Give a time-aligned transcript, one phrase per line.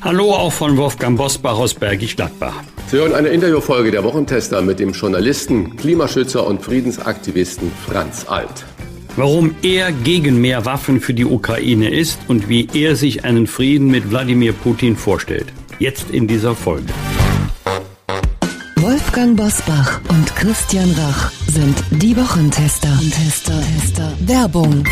[0.00, 2.62] Hallo auch von Wolfgang Bosbach aus Bergisch Gladbach.
[2.86, 8.64] Sie hören eine Interviewfolge der Wochentester mit dem Journalisten, Klimaschützer und Friedensaktivisten Franz Alt.
[9.16, 13.88] Warum er gegen mehr Waffen für die Ukraine ist und wie er sich einen Frieden
[13.88, 15.46] mit Wladimir Putin vorstellt.
[15.80, 16.92] Jetzt in dieser Folge.
[18.76, 22.96] Wolfgang Bosbach und Christian Rach sind die Wochentester.
[23.10, 24.12] Tester, Tester.
[24.20, 24.84] Werbung.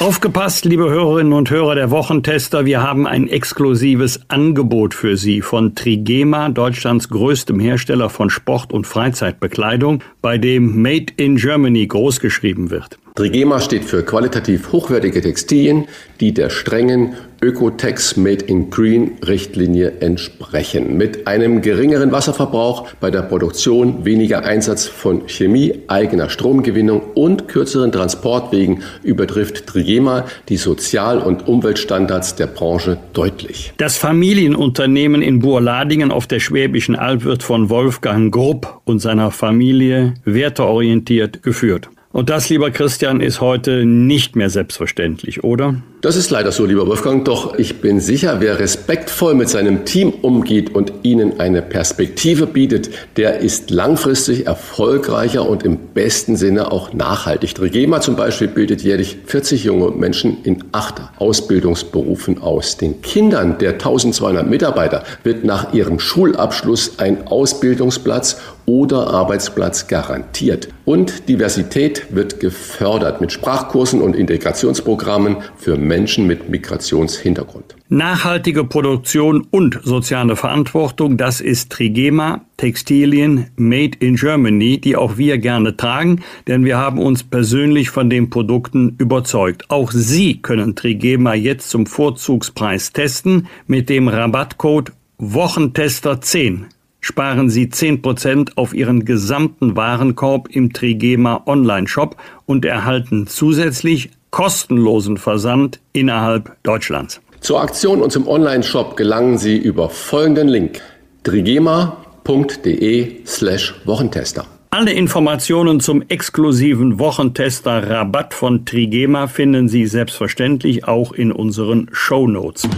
[0.00, 5.74] Aufgepasst, liebe Hörerinnen und Hörer der Wochentester, wir haben ein exklusives Angebot für Sie von
[5.74, 13.00] Trigema, Deutschlands größtem Hersteller von Sport- und Freizeitbekleidung, bei dem Made in Germany großgeschrieben wird.
[13.18, 15.88] Trigema steht für qualitativ hochwertige Textilien,
[16.20, 20.96] die der strengen Ökotex Made in Green Richtlinie entsprechen.
[20.96, 27.90] Mit einem geringeren Wasserverbrauch bei der Produktion, weniger Einsatz von Chemie, eigener Stromgewinnung und kürzeren
[27.90, 33.72] Transportwegen übertrifft Trigema die Sozial- und Umweltstandards der Branche deutlich.
[33.78, 40.14] Das Familienunternehmen in Burladingen auf der Schwäbischen Alb wird von Wolfgang Grupp und seiner Familie
[40.24, 41.88] werteorientiert geführt.
[42.10, 45.74] Und das, lieber Christian, ist heute nicht mehr selbstverständlich, oder?
[46.00, 50.10] Das ist leider so, lieber Wolfgang, doch ich bin sicher, wer respektvoll mit seinem Team
[50.22, 56.94] umgeht und ihnen eine Perspektive bietet, der ist langfristig erfolgreicher und im besten Sinne auch
[56.94, 57.54] nachhaltig.
[57.54, 62.78] Trigema zum Beispiel bildet jährlich 40 junge Menschen in acht Ausbildungsberufen aus.
[62.78, 70.68] Den Kindern der 1200 Mitarbeiter wird nach ihrem Schulabschluss ein Ausbildungsplatz oder Arbeitsplatz garantiert.
[70.84, 77.76] Und Diversität wird gefördert mit Sprachkursen und Integrationsprogrammen für Menschen mit Migrationshintergrund.
[77.88, 85.38] Nachhaltige Produktion und soziale Verantwortung, das ist Trigema Textilien Made in Germany, die auch wir
[85.38, 89.64] gerne tragen, denn wir haben uns persönlich von den Produkten überzeugt.
[89.70, 96.66] Auch Sie können Trigema jetzt zum Vorzugspreis testen mit dem Rabattcode Wochentester 10
[97.08, 105.80] sparen Sie 10% auf Ihren gesamten Warenkorb im Trigema Online-Shop und erhalten zusätzlich kostenlosen Versand
[105.94, 107.22] innerhalb Deutschlands.
[107.40, 110.82] Zur Aktion und zum Online-Shop gelangen Sie über folgenden Link
[111.24, 114.44] trigema.de slash Wochentester.
[114.68, 122.28] Alle Informationen zum exklusiven Wochentester Rabatt von Trigema finden Sie selbstverständlich auch in unseren Show
[122.28, 122.68] Notes.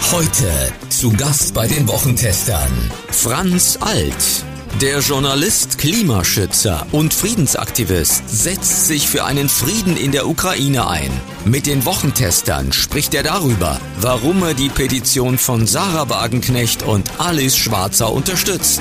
[0.00, 2.70] Heute zu Gast bei den Wochentestern
[3.10, 4.44] Franz Alt.
[4.80, 11.10] Der Journalist, Klimaschützer und Friedensaktivist setzt sich für einen Frieden in der Ukraine ein.
[11.44, 17.56] Mit den Wochentestern spricht er darüber, warum er die Petition von Sarah Wagenknecht und Alice
[17.56, 18.80] Schwarzer unterstützt.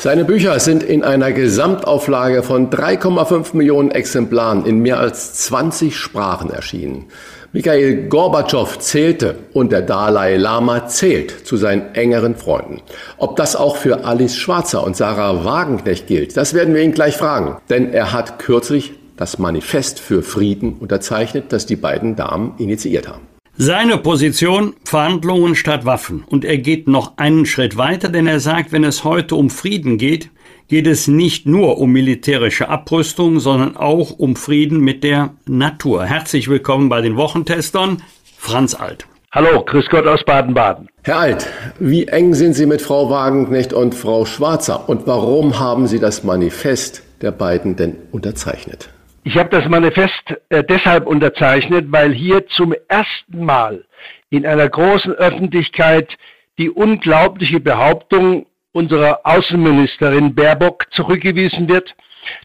[0.00, 6.50] Seine Bücher sind in einer Gesamtauflage von 3,5 Millionen Exemplaren in mehr als 20 Sprachen
[6.50, 7.06] erschienen.
[7.52, 12.82] Mikhail Gorbatschow zählte und der Dalai Lama zählt zu seinen engeren Freunden.
[13.16, 17.16] Ob das auch für Alice Schwarzer und Sarah Wagenknecht gilt, das werden wir ihn gleich
[17.16, 17.56] fragen.
[17.70, 23.22] Denn er hat kürzlich das Manifest für Frieden unterzeichnet, das die beiden Damen initiiert haben.
[23.56, 26.24] Seine Position Verhandlungen statt Waffen.
[26.26, 29.96] Und er geht noch einen Schritt weiter, denn er sagt, wenn es heute um Frieden
[29.96, 30.30] geht,
[30.68, 36.04] geht es nicht nur um militärische Abrüstung, sondern auch um Frieden mit der Natur.
[36.04, 38.02] Herzlich willkommen bei den Wochentestern,
[38.36, 39.06] Franz Alt.
[39.32, 40.88] Hallo, Grüß Gott aus Baden-Baden.
[41.02, 41.46] Herr Alt,
[41.78, 46.22] wie eng sind Sie mit Frau Wagenknecht und Frau Schwarzer und warum haben Sie das
[46.22, 48.90] Manifest der beiden denn unterzeichnet?
[49.24, 53.84] Ich habe das Manifest äh, deshalb unterzeichnet, weil hier zum ersten Mal
[54.30, 56.16] in einer großen Öffentlichkeit
[56.58, 58.46] die unglaubliche Behauptung
[58.78, 61.96] unserer Außenministerin Baerbock zurückgewiesen wird,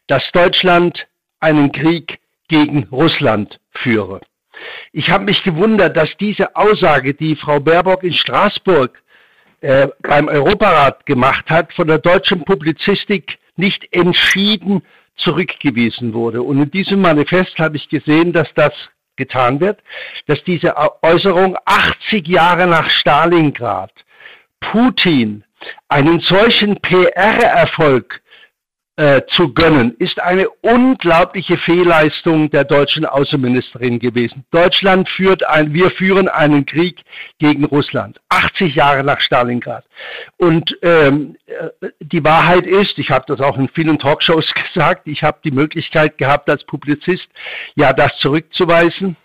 [0.07, 1.05] dass Deutschland
[1.39, 4.19] einen Krieg gegen Russland führe.
[4.91, 8.99] Ich habe mich gewundert, dass diese Aussage, die Frau Baerbock in Straßburg
[9.61, 14.81] äh, beim Europarat gemacht hat, von der deutschen Publizistik nicht entschieden
[15.17, 16.41] zurückgewiesen wurde.
[16.41, 18.73] Und in diesem Manifest habe ich gesehen, dass das
[19.17, 19.79] getan wird,
[20.25, 23.91] dass diese Äußerung 80 Jahre nach Stalingrad
[24.59, 25.43] Putin
[25.87, 28.23] einen solchen PR-Erfolg
[28.95, 34.45] äh, zu gönnen, ist eine unglaubliche Fehlleistung der deutschen Außenministerin gewesen.
[34.51, 37.01] Deutschland führt ein, wir führen einen Krieg
[37.39, 39.83] gegen Russland, 80 Jahre nach Stalingrad.
[40.37, 45.23] Und ähm, äh, die Wahrheit ist, ich habe das auch in vielen Talkshows gesagt, ich
[45.23, 47.27] habe die Möglichkeit gehabt als Publizist,
[47.75, 49.17] ja, das zurückzuweisen.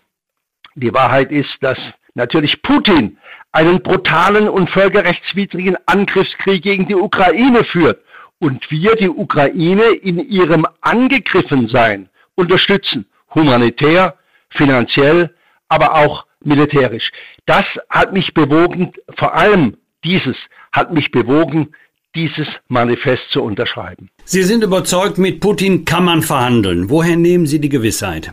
[0.77, 1.79] Die Wahrheit ist, dass
[2.15, 3.19] natürlich Putin
[3.53, 8.01] einen brutalen und völkerrechtswidrigen Angriffskrieg gegen die Ukraine führt
[8.39, 14.17] und wir die Ukraine in ihrem Angegriffensein unterstützen, humanitär,
[14.51, 15.35] finanziell,
[15.69, 17.11] aber auch militärisch.
[17.47, 20.37] Das hat mich bewogen, vor allem dieses
[20.73, 21.73] hat mich bewogen,
[22.15, 24.11] dieses Manifest zu unterschreiben.
[24.25, 26.91] Sie sind überzeugt, mit Putin kann man verhandeln.
[26.91, 28.33] Woher nehmen Sie die Gewissheit?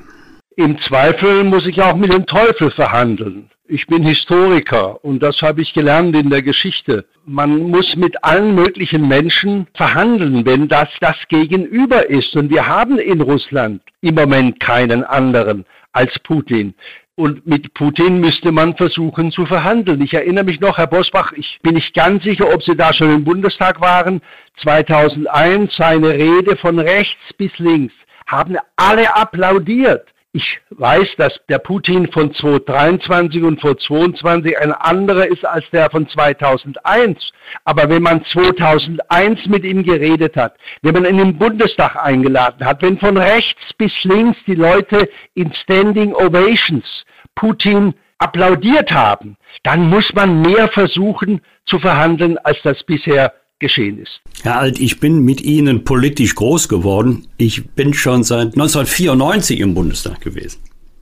[0.57, 3.50] Im Zweifel muss ich auch mit dem Teufel verhandeln.
[3.68, 7.06] Ich bin Historiker und das habe ich gelernt in der Geschichte.
[7.25, 12.38] Man muss mit allen möglichen Menschen verhandeln, wenn das das Gegenüber ist.
[12.38, 16.74] Und wir haben in Russland im Moment keinen anderen als Putin.
[17.16, 20.00] Und mit Putin müsste man versuchen zu verhandeln.
[20.01, 23.13] Ich erinnere mich noch, Herr Bosbach, ich bin nicht ganz sicher, ob Sie da schon
[23.13, 24.22] im Bundestag waren.
[24.63, 27.94] 2001 seine Rede von rechts bis links
[28.25, 30.14] haben alle applaudiert.
[30.38, 35.90] Ich weiß, dass der Putin von 2023 und von 2022 ein anderer ist als der
[35.90, 37.32] von 2001.
[37.64, 42.82] Aber wenn man 2001 mit ihm geredet hat, wenn man ihn im Bundestag eingeladen hat,
[42.82, 47.06] wenn von rechts bis links die Leute in Standing Ovations
[47.36, 54.22] Putin applaudiert haben, dann muss man mehr versuchen zu verhandeln, als das bisher geschehen ist.
[54.44, 57.28] Herr Alt, ich bin mit Ihnen politisch groß geworden.
[57.38, 60.62] Ich bin schon seit 1994 im Bundestag gewesen.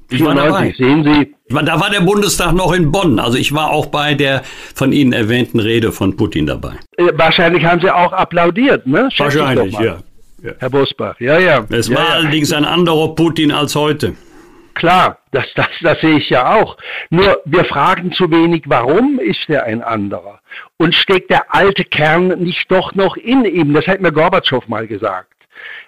[0.10, 0.74] Ich 94, war dabei.
[0.78, 1.66] sehen Sie.
[1.66, 3.20] Da war der Bundestag noch in Bonn.
[3.20, 4.44] Also ich war auch bei der
[4.76, 6.74] von Ihnen erwähnten Rede von Putin dabei.
[6.98, 9.10] Äh, wahrscheinlich haben Sie auch applaudiert, ne?
[9.18, 10.00] Wahrscheinlich, ja.
[10.44, 10.52] ja.
[10.60, 11.66] Herr Bosbach, ja, ja.
[11.70, 12.14] Es ja, war ja.
[12.16, 14.16] allerdings ein anderer Putin als heute.
[14.74, 16.78] Klar, das, das, das sehe ich ja auch.
[17.10, 20.40] Nur wir fragen zu wenig, warum ist er ein anderer?
[20.78, 23.74] Und steckt der alte Kern nicht doch noch in ihm?
[23.74, 25.34] Das hat mir Gorbatschow mal gesagt.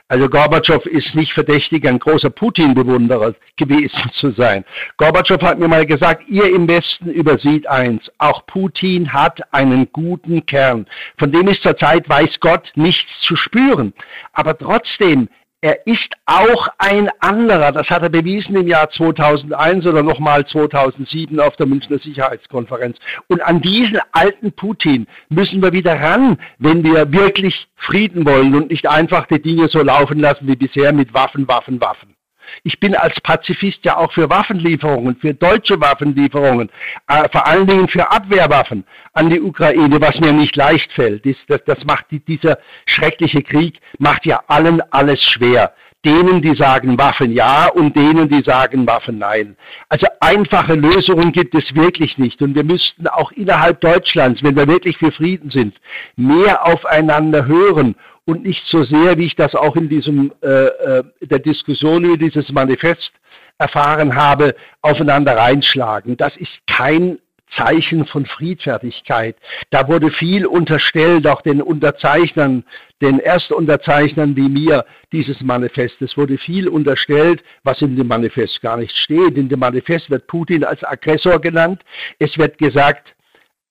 [0.07, 4.63] Also Gorbatschow ist nicht verdächtig, ein großer Putin-Bewunderer gewesen zu sein.
[4.97, 10.45] Gorbatschow hat mir mal gesagt, ihr im Westen übersieht eins, auch Putin hat einen guten
[10.45, 10.85] Kern.
[11.17, 13.93] Von dem ist zurzeit, weiß Gott, nichts zu spüren.
[14.31, 15.27] Aber trotzdem,
[15.65, 17.71] er ist auch ein anderer.
[17.71, 22.97] Das hat er bewiesen im Jahr 2001 oder nochmal 2007 auf der Münchner Sicherheitskonferenz.
[23.29, 28.69] Und an diesen alten Putin müssen wir wieder ran, wenn wir wirklich Frieden wollen und
[28.69, 32.14] nicht einfach die Dinge so laufen lassen wie bisher mit Waffen, Waffen, Waffen.
[32.63, 36.69] Ich bin als Pazifist ja auch für Waffenlieferungen, für deutsche Waffenlieferungen,
[37.07, 41.25] äh, vor allen Dingen für Abwehrwaffen an die Ukraine, was mir nicht leicht fällt.
[41.25, 45.73] Das, das, das macht die, dieser schreckliche Krieg macht ja allen alles schwer.
[46.05, 49.57] Denen, die sagen Waffen ja und denen, die sagen Waffen nein.
[49.89, 52.43] Also einfache Lösungen gibt es wirklich nicht.
[52.43, 55.75] Und wir müssten auch innerhalb Deutschlands, wenn wir wirklich für Frieden sind,
[56.15, 61.03] mehr aufeinander hören und nicht so sehr, wie ich das auch in diesem äh, äh,
[61.21, 63.11] der Diskussion über dieses Manifest
[63.57, 66.17] erfahren habe, aufeinander reinschlagen.
[66.17, 67.19] Das ist kein
[67.55, 69.37] Zeichen von Friedfertigkeit.
[69.69, 72.63] Da wurde viel unterstellt, auch den Unterzeichnern,
[73.01, 78.97] den Erstunterzeichnern wie mir dieses Manifestes wurde viel unterstellt, was in dem Manifest gar nicht
[78.97, 79.37] steht.
[79.37, 81.83] In dem Manifest wird Putin als Aggressor genannt.
[82.19, 83.15] Es wird gesagt,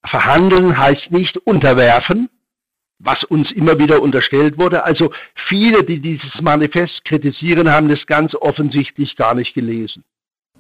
[0.07, 2.29] verhandeln heißt nicht unterwerfen,
[2.99, 4.85] was uns immer wieder unterstellt wurde.
[4.85, 5.13] Also
[5.49, 10.05] viele, die dieses Manifest kritisieren, haben das ganz offensichtlich gar nicht gelesen.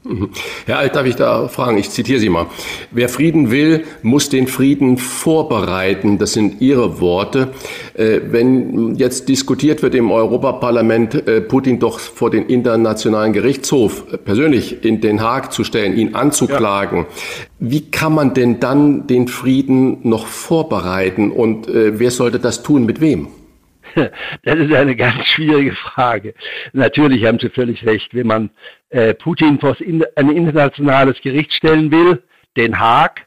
[0.66, 1.78] Herr Alt, darf ich da fragen?
[1.78, 2.46] Ich zitiere Sie mal.
[2.90, 6.18] Wer Frieden will, muss den Frieden vorbereiten.
[6.18, 7.48] Das sind Ihre Worte.
[7.94, 14.18] Äh, wenn jetzt diskutiert wird im Europaparlament, äh, Putin doch vor den Internationalen Gerichtshof äh,
[14.18, 17.06] persönlich in Den Haag zu stellen, ihn anzuklagen, ja.
[17.58, 23.00] wie kann man denn dann den Frieden noch vorbereiten und wer sollte das tun, mit
[23.00, 23.28] wem?
[24.42, 26.34] Das ist eine ganz schwierige Frage.
[26.72, 28.14] Natürlich haben Sie völlig recht.
[28.14, 28.50] Wenn man
[28.90, 29.76] äh, Putin vor
[30.16, 32.22] ein internationales Gericht stellen will,
[32.56, 33.26] Den Haag,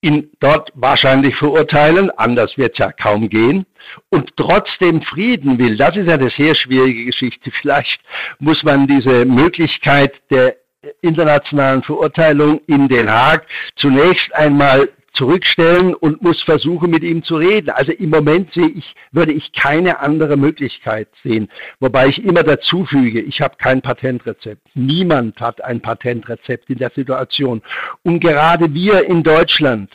[0.00, 3.64] ihn dort wahrscheinlich verurteilen, anders wird es ja kaum gehen,
[4.10, 7.50] und trotzdem Frieden will, das ist eine sehr schwierige Geschichte.
[7.62, 8.00] Vielleicht
[8.38, 10.56] muss man diese Möglichkeit der
[11.00, 17.70] internationalen Verurteilung in Den Haag zunächst einmal zurückstellen und muss versuchen, mit ihm zu reden.
[17.70, 21.48] Also im Moment sehe ich, würde ich keine andere Möglichkeit sehen.
[21.80, 24.60] Wobei ich immer dazu füge, ich habe kein Patentrezept.
[24.74, 27.62] Niemand hat ein Patentrezept in der Situation.
[28.02, 29.90] Und gerade wir in Deutschland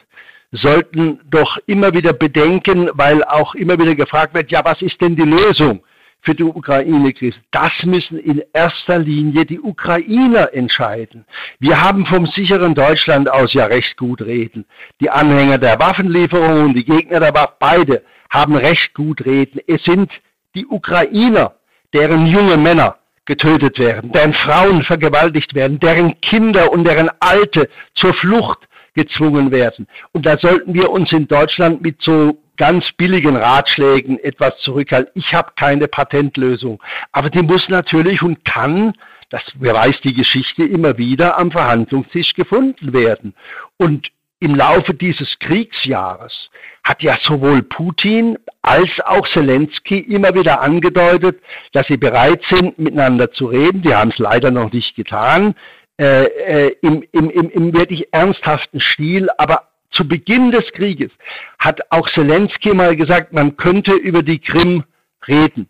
[0.51, 5.15] sollten doch immer wieder bedenken, weil auch immer wieder gefragt wird, ja, was ist denn
[5.15, 5.83] die Lösung?
[6.21, 7.37] Für die Ukraine-Krise.
[7.51, 11.25] Das müssen in erster Linie die Ukrainer entscheiden.
[11.59, 14.65] Wir haben vom sicheren Deutschland aus ja recht gut reden.
[14.99, 19.59] Die Anhänger der Waffenlieferungen die Gegner der Waffen, beide haben recht gut reden.
[19.67, 20.11] Es sind
[20.55, 21.55] die Ukrainer,
[21.93, 28.13] deren junge Männer getötet werden, deren Frauen vergewaltigt werden, deren Kinder und deren Alte zur
[28.13, 28.67] Flucht
[28.99, 29.87] gezwungen werden.
[30.11, 35.11] Und da sollten wir uns in Deutschland mit so ganz billigen Ratschlägen etwas zurückhalten.
[35.15, 36.83] Ich habe keine Patentlösung.
[37.13, 38.93] Aber die muss natürlich und kann,
[39.29, 43.33] das beweist die Geschichte immer wieder, am Verhandlungstisch gefunden werden.
[43.77, 46.49] Und im Laufe dieses Kriegsjahres
[46.83, 51.41] hat ja sowohl Putin als auch Zelensky immer wieder angedeutet,
[51.73, 53.81] dass sie bereit sind, miteinander zu reden.
[53.81, 55.55] Die haben es leider noch nicht getan.
[55.99, 56.23] Äh,
[56.67, 61.11] äh, im, im, im, im wirklich ernsthaften Stil, aber zu Beginn des Krieges
[61.57, 64.85] hat auch Zelensky mal gesagt, man könnte über die Krim
[65.27, 65.67] reden.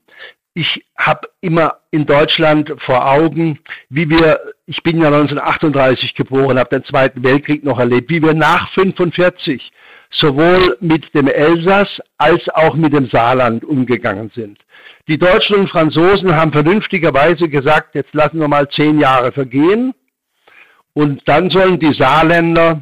[0.54, 3.58] Ich habe immer in Deutschland vor Augen,
[3.90, 8.36] wie wir, ich bin ja 1938 geboren, habe den Zweiten Weltkrieg noch erlebt, wie wir
[8.36, 9.72] nach 45
[10.12, 11.88] sowohl mit dem Elsass
[12.20, 14.60] als auch mit dem Saarland umgegangen sind.
[15.08, 19.96] Die Deutschen und Franzosen haben vernünftigerweise gesagt, jetzt lassen wir mal zehn Jahre vergehen
[21.00, 22.82] und dann sollen die Saarländer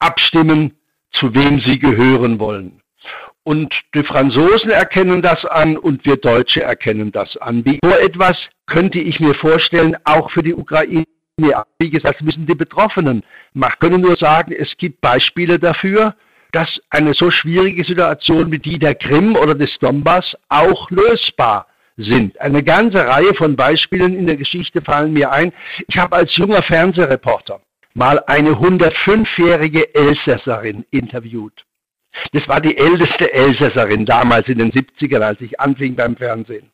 [0.00, 0.74] abstimmen,
[1.12, 2.82] zu wem sie gehören wollen.
[3.44, 7.64] Und die Franzosen erkennen das an und wir Deutsche erkennen das an.
[7.64, 11.04] Wie so etwas könnte ich mir vorstellen, auch für die Ukraine.
[11.78, 13.22] Wie gesagt, müssen die Betroffenen
[13.54, 13.76] machen.
[13.78, 16.16] können nur sagen, es gibt Beispiele dafür,
[16.50, 22.40] dass eine so schwierige Situation wie die der Krim oder des Donbass auch lösbar sind.
[22.40, 25.52] Eine ganze Reihe von Beispielen in der Geschichte fallen mir ein.
[25.88, 27.60] Ich habe als junger Fernsehreporter
[27.94, 31.64] mal eine 105-jährige Elsässerin interviewt.
[32.32, 36.70] Das war die älteste Elsässerin damals in den 70ern, als ich anfing beim Fernsehen.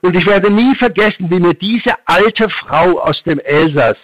[0.00, 3.96] Und ich werde nie vergessen, wie mir diese alte Frau aus dem Elsass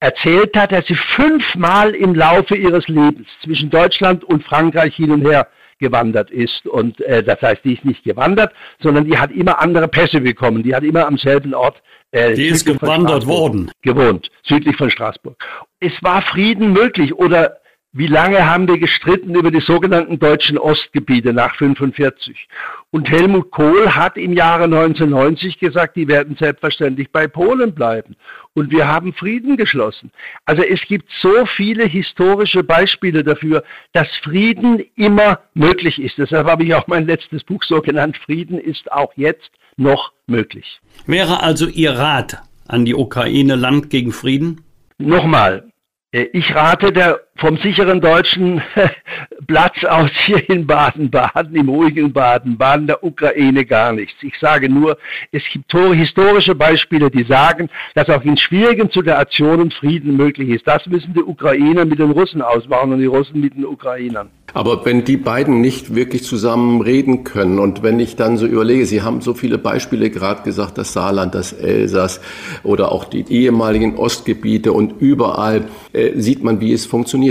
[0.00, 5.22] erzählt hat, dass sie fünfmal im Laufe ihres Lebens zwischen Deutschland und Frankreich hin und
[5.22, 6.66] her gewandert ist.
[6.66, 10.62] Und äh, das heißt, die ist nicht gewandert, sondern die hat immer andere Pässe bekommen.
[10.62, 11.82] Die hat immer am selben Ort.
[12.10, 13.70] Äh, die ist gewandert worden.
[13.82, 15.36] Gewohnt, südlich von Straßburg.
[15.80, 17.58] Es war Frieden möglich oder
[17.92, 22.46] wie lange haben wir gestritten über die sogenannten deutschen Ostgebiete nach 45?
[22.90, 28.16] Und Helmut Kohl hat im Jahre 1990 gesagt, die werden selbstverständlich bei Polen bleiben.
[28.54, 30.12] Und wir haben Frieden geschlossen.
[30.44, 36.16] Also es gibt so viele historische Beispiele dafür, dass Frieden immer möglich ist.
[36.16, 40.80] Deshalb habe ich auch mein letztes Buch so genannt, Frieden ist auch jetzt noch möglich.
[41.06, 44.62] Wäre also Ihr Rat an die Ukraine Land gegen Frieden?
[44.98, 45.70] Nochmal,
[46.12, 48.62] äh, ich rate der vom sicheren deutschen
[49.46, 54.14] Platz aus hier in Baden-Baden, im ruhigen Baden-Baden, der Ukraine gar nichts.
[54.22, 54.96] Ich sage nur,
[55.32, 60.66] es gibt historische Beispiele, die sagen, dass auch in schwierigen Situationen Frieden möglich ist.
[60.66, 64.30] Das müssen die Ukrainer mit den Russen ausmachen und die Russen mit den Ukrainern.
[64.54, 68.86] Aber wenn die beiden nicht wirklich zusammen reden können und wenn ich dann so überlege,
[68.86, 72.20] Sie haben so viele Beispiele gerade gesagt, das Saarland, das Elsass
[72.62, 77.25] oder auch die ehemaligen Ostgebiete und überall äh, sieht man, wie es funktioniert.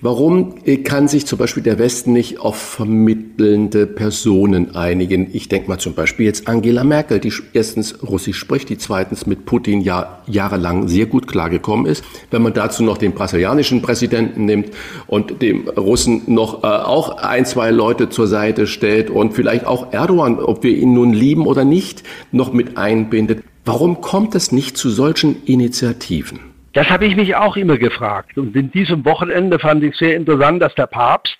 [0.00, 5.28] Warum äh, kann sich zum Beispiel der Westen nicht auf vermittelnde Personen einigen?
[5.32, 9.46] Ich denke mal zum Beispiel jetzt Angela Merkel, die erstens Russisch spricht, die zweitens mit
[9.46, 12.04] Putin ja jahrelang sehr gut klargekommen ist.
[12.30, 14.70] Wenn man dazu noch den brasilianischen Präsidenten nimmt
[15.06, 19.92] und dem Russen noch äh, auch ein, zwei Leute zur Seite stellt und vielleicht auch
[19.92, 23.42] Erdogan, ob wir ihn nun lieben oder nicht, noch mit einbindet.
[23.64, 26.49] Warum kommt es nicht zu solchen Initiativen?
[26.72, 28.38] Das habe ich mich auch immer gefragt.
[28.38, 31.36] Und in diesem Wochenende fand ich sehr interessant, dass der Papst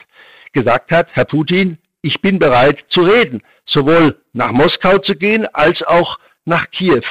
[0.52, 5.82] gesagt hat, Herr Putin, ich bin bereit zu reden, sowohl nach Moskau zu gehen als
[5.82, 7.02] auch nach Kiew.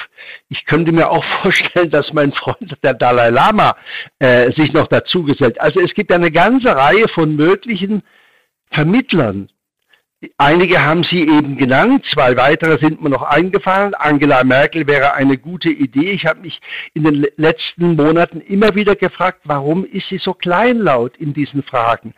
[0.50, 3.76] Ich könnte mir auch vorstellen, dass mein Freund der Dalai Lama
[4.20, 5.60] äh, sich noch dazu gesellt.
[5.62, 8.04] Also es gibt eine ganze Reihe von möglichen
[8.72, 9.50] Vermittlern.
[10.38, 13.94] Einige haben Sie eben genannt, zwei weitere sind mir noch eingefallen.
[13.94, 16.12] Angela Merkel wäre eine gute Idee.
[16.12, 16.60] Ich habe mich
[16.94, 22.14] in den letzten Monaten immer wieder gefragt, warum ist sie so kleinlaut in diesen Fragen?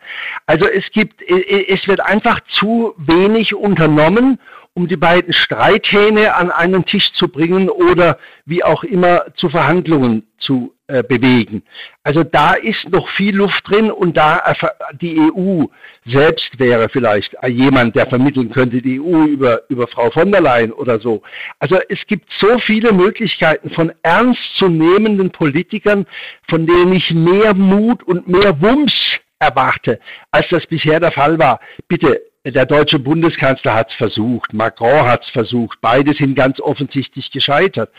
[0.46, 4.40] Also es gibt, es wird einfach zu wenig unternommen
[4.74, 10.26] um die beiden Streithähne an einen Tisch zu bringen oder wie auch immer zu Verhandlungen
[10.38, 11.62] zu äh, bewegen.
[12.02, 14.54] Also da ist noch viel Luft drin und da
[15.00, 15.64] die EU
[16.04, 20.70] selbst wäre vielleicht jemand, der vermitteln könnte, die EU über, über Frau von der Leyen
[20.70, 21.22] oder so.
[21.60, 26.04] Also es gibt so viele Möglichkeiten von ernstzunehmenden Politikern,
[26.48, 28.92] von denen ich mehr Mut und mehr Wumms
[29.38, 29.98] erwarte,
[30.30, 31.58] als das bisher der Fall war.
[31.88, 37.30] Bitte der deutsche Bundeskanzler hat es versucht, Macron hat es versucht, beide sind ganz offensichtlich
[37.30, 37.90] gescheitert.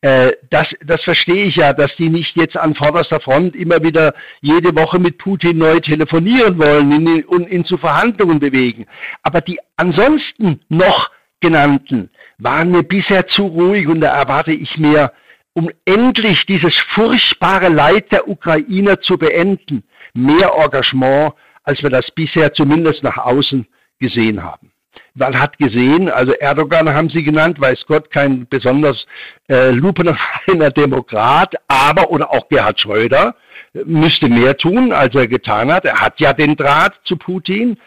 [0.00, 4.14] Äh, das, das verstehe ich ja, dass die nicht jetzt an vorderster Front immer wieder
[4.40, 8.86] jede Woche mit Putin neu telefonieren wollen und ihn zu Verhandlungen bewegen.
[9.22, 15.12] Aber die ansonsten noch genannten waren mir bisher zu ruhig und da erwarte ich mehr,
[15.54, 22.52] um endlich dieses furchtbare Leid der Ukrainer zu beenden, mehr Engagement, als wir das bisher
[22.52, 23.66] zumindest nach außen
[24.02, 24.72] gesehen haben.
[25.14, 29.06] Man hat gesehen, also Erdogan haben sie genannt, weiß Gott, kein besonders
[29.48, 33.34] äh, lupenreiner Demokrat, aber oder auch Gerhard Schröder
[33.72, 35.84] müsste mehr tun, als er getan hat.
[35.84, 37.78] Er hat ja den Draht zu Putin.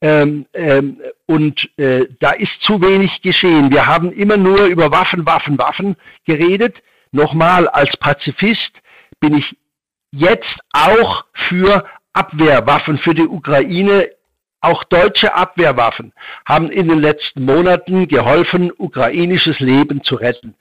[0.00, 3.70] Ähm, ähm, und äh, da ist zu wenig geschehen.
[3.70, 6.82] Wir haben immer nur über Waffen, Waffen, Waffen geredet.
[7.12, 8.72] Nochmal, als Pazifist
[9.20, 9.56] bin ich
[10.10, 14.10] jetzt auch für Abwehrwaffen für die Ukraine.
[14.64, 16.14] Auch deutsche Abwehrwaffen
[16.46, 20.54] haben in den letzten Monaten geholfen, ukrainisches Leben zu retten.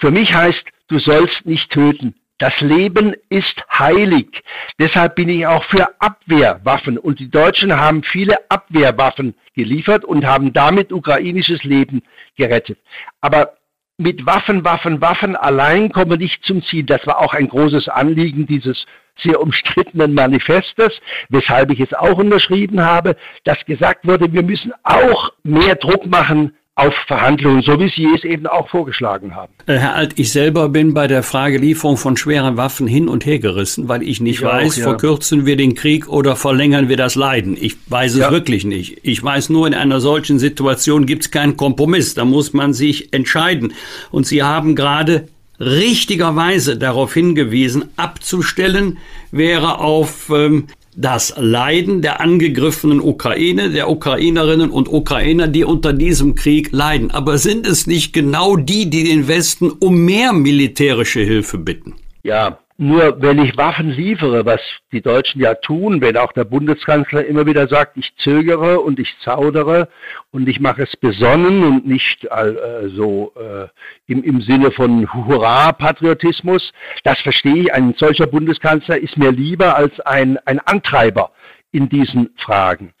[0.00, 2.16] Für mich heißt, du sollst nicht töten.
[2.38, 4.42] Das Leben ist heilig.
[4.80, 6.98] Deshalb bin ich auch für Abwehrwaffen.
[6.98, 12.02] Und die Deutschen haben viele Abwehrwaffen geliefert und haben damit ukrainisches Leben
[12.36, 12.80] gerettet.
[13.20, 13.52] Aber
[13.98, 16.82] mit Waffen, Waffen, Waffen allein kommen wir nicht zum Ziel.
[16.82, 18.84] Das war auch ein großes Anliegen dieses
[19.22, 20.92] sehr umstrittenen Manifestes,
[21.28, 26.52] weshalb ich es auch unterschrieben habe, dass gesagt wurde, wir müssen auch mehr Druck machen
[26.78, 29.52] auf Verhandlungen, so wie Sie es eben auch vorgeschlagen haben.
[29.66, 33.26] Äh, Herr Alt, ich selber bin bei der Frage Lieferung von schweren Waffen hin und
[33.26, 34.82] her gerissen, weil ich nicht ich weiß, auch, ja.
[34.84, 37.56] verkürzen wir den Krieg oder verlängern wir das Leiden.
[37.60, 38.30] Ich weiß es ja.
[38.30, 39.00] wirklich nicht.
[39.02, 42.14] Ich weiß nur, in einer solchen Situation gibt es keinen Kompromiss.
[42.14, 43.72] Da muss man sich entscheiden.
[44.12, 45.26] Und Sie haben gerade
[45.60, 48.98] richtigerweise darauf hingewiesen, abzustellen
[49.30, 56.34] wäre auf ähm, das Leiden der angegriffenen Ukraine, der Ukrainerinnen und Ukrainer, die unter diesem
[56.34, 57.12] Krieg leiden.
[57.12, 61.94] Aber sind es nicht genau die, die den Westen um mehr militärische Hilfe bitten?
[62.24, 64.60] Ja, nur wenn ich Waffen liefere, was
[64.92, 69.18] die Deutschen ja tun, wenn auch der Bundeskanzler immer wieder sagt, ich zögere und ich
[69.24, 69.88] zaudere
[70.30, 73.66] und ich mache es besonnen und nicht äh, so äh,
[74.06, 77.74] im, im Sinne von Hurra-Patriotismus, das verstehe ich.
[77.74, 81.32] Ein solcher Bundeskanzler ist mir lieber als ein, ein Antreiber
[81.72, 82.94] in diesen Fragen.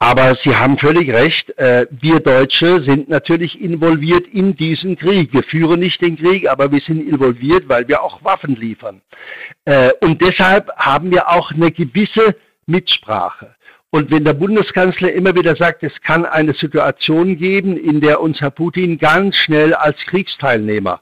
[0.00, 5.32] Aber Sie haben völlig recht, äh, wir Deutsche sind natürlich involviert in diesen Krieg.
[5.32, 9.00] Wir führen nicht den Krieg, aber wir sind involviert, weil wir auch Waffen liefern.
[9.64, 13.56] Äh, und deshalb haben wir auch eine gewisse Mitsprache.
[13.90, 18.40] Und wenn der Bundeskanzler immer wieder sagt, es kann eine Situation geben, in der uns
[18.40, 21.00] Herr Putin ganz schnell als Kriegsteilnehmer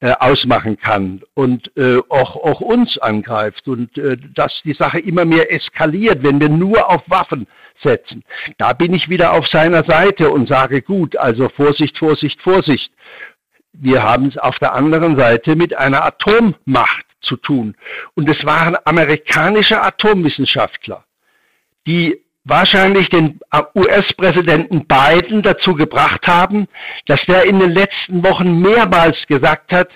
[0.00, 5.26] äh, ausmachen kann und äh, auch, auch uns angreift und äh, dass die Sache immer
[5.26, 7.46] mehr eskaliert, wenn wir nur auf Waffen
[7.82, 8.24] setzen.
[8.56, 12.92] Da bin ich wieder auf seiner Seite und sage, gut, also Vorsicht, Vorsicht, Vorsicht.
[13.72, 17.76] Wir haben es auf der anderen Seite mit einer Atommacht zu tun.
[18.14, 21.04] Und es waren amerikanische Atomwissenschaftler,
[21.86, 23.40] die wahrscheinlich den
[23.74, 26.66] US-Präsidenten Biden dazu gebracht haben,
[27.06, 29.88] dass der in den letzten Wochen mehrmals gesagt hat,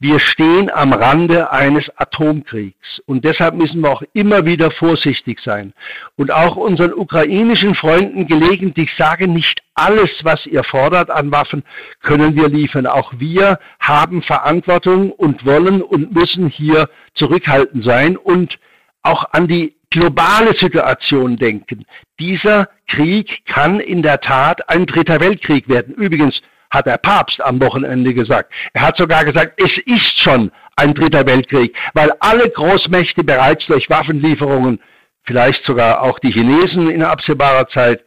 [0.00, 5.74] wir stehen am Rande eines Atomkriegs und deshalb müssen wir auch immer wieder vorsichtig sein
[6.16, 11.62] und auch unseren ukrainischen Freunden gelegentlich sagen, nicht alles, was ihr fordert an Waffen,
[12.00, 12.88] können wir liefern.
[12.88, 18.58] Auch wir haben Verantwortung und wollen und müssen hier zurückhaltend sein und
[19.04, 21.84] auch an die globale Situation denken.
[22.18, 25.94] Dieser Krieg kann in der Tat ein dritter Weltkrieg werden.
[25.94, 28.52] Übrigens, hat der Papst am Wochenende gesagt.
[28.72, 33.90] Er hat sogar gesagt, es ist schon ein dritter Weltkrieg, weil alle Großmächte bereits durch
[33.90, 34.80] Waffenlieferungen,
[35.24, 38.02] vielleicht sogar auch die Chinesen in absehbarer Zeit,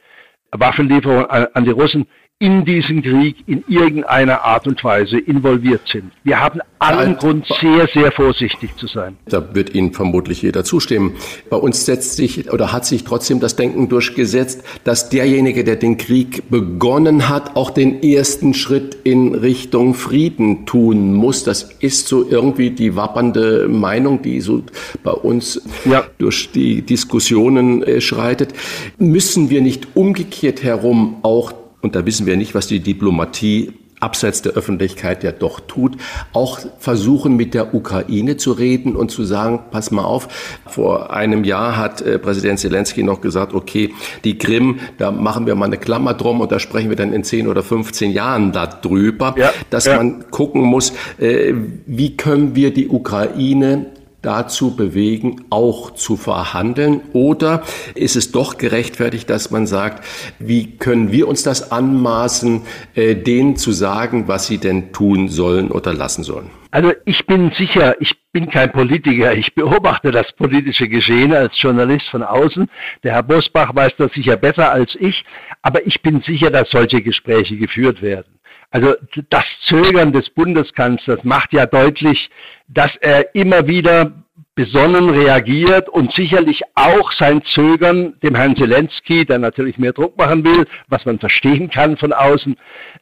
[0.51, 2.07] Waffenlieferungen an, an die Russen,
[2.39, 6.11] in diesen Krieg in irgendeiner Art und Weise involviert sind.
[6.25, 9.15] Wir haben allen Grund, sehr, sehr vorsichtig zu sein.
[9.25, 11.15] Da wird Ihnen vermutlich jeder zustimmen.
[11.49, 15.95] Bei uns setzt sich oder hat sich trotzdem das Denken durchgesetzt, dass derjenige, der den
[15.95, 21.45] Krieg begonnen hat, auch den ersten Schritt in Richtung Frieden tun muss.
[21.45, 24.61] Das ist so irgendwie die wappernde Meinung, die so
[25.03, 26.03] bei uns ja.
[26.17, 28.53] durch die Diskussionen äh, schreitet.
[28.97, 31.53] Müssen wir nicht umgekehrt herum auch
[31.85, 35.97] und da wissen wir nicht, was die Diplomatie abseits der Öffentlichkeit ja doch tut,
[36.33, 40.27] auch versuchen mit der Ukraine zu reden und zu sagen, pass mal auf,
[40.65, 43.93] vor einem Jahr hat äh, Präsident Zelensky noch gesagt, okay,
[44.23, 47.23] die Krim, da machen wir mal eine Klammer drum und da sprechen wir dann in
[47.23, 49.97] 10 oder 15 Jahren darüber, ja, dass ja.
[49.97, 51.53] man gucken muss, äh,
[51.85, 53.91] wie können wir die Ukraine
[54.25, 57.01] dazu bewegen, auch zu verhandeln?
[57.13, 60.03] Oder ist es doch gerechtfertigt, dass man sagt,
[60.39, 62.63] wie können wir uns das anmaßen,
[62.95, 66.49] äh, denen zu sagen, was sie denn tun sollen oder lassen sollen?
[66.71, 72.09] Also ich bin sicher, ich bin kein Politiker, ich beobachte das politische Geschehen als Journalist
[72.09, 72.69] von außen.
[73.01, 75.23] Der Herr Bosbach weiß das sicher besser als ich,
[75.61, 78.35] aber ich bin sicher, dass solche Gespräche geführt werden.
[78.75, 78.93] Also
[79.29, 82.29] das Zögern des Bundeskanzlers macht ja deutlich,
[82.67, 84.11] dass er immer wieder
[84.53, 90.43] besonnen reagiert und sicherlich auch sein Zögern dem Herrn Zelensky, der natürlich mehr Druck machen
[90.43, 92.57] will, was man verstehen kann von außen,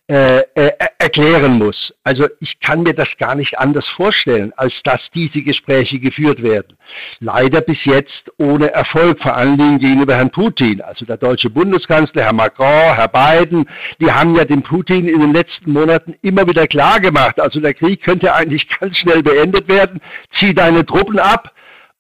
[0.07, 1.91] äh, äh, erklären muss.
[2.03, 6.77] Also ich kann mir das gar nicht anders vorstellen, als dass diese Gespräche geführt werden.
[7.19, 10.81] Leider bis jetzt ohne Erfolg, vor allen Dingen gegenüber Herrn Putin.
[10.81, 13.67] Also der deutsche Bundeskanzler, Herr Macron, Herr Biden,
[13.99, 17.73] die haben ja dem Putin in den letzten Monaten immer wieder klar gemacht, also der
[17.73, 20.01] Krieg könnte eigentlich ganz schnell beendet werden,
[20.39, 21.53] zieh deine Truppen ab,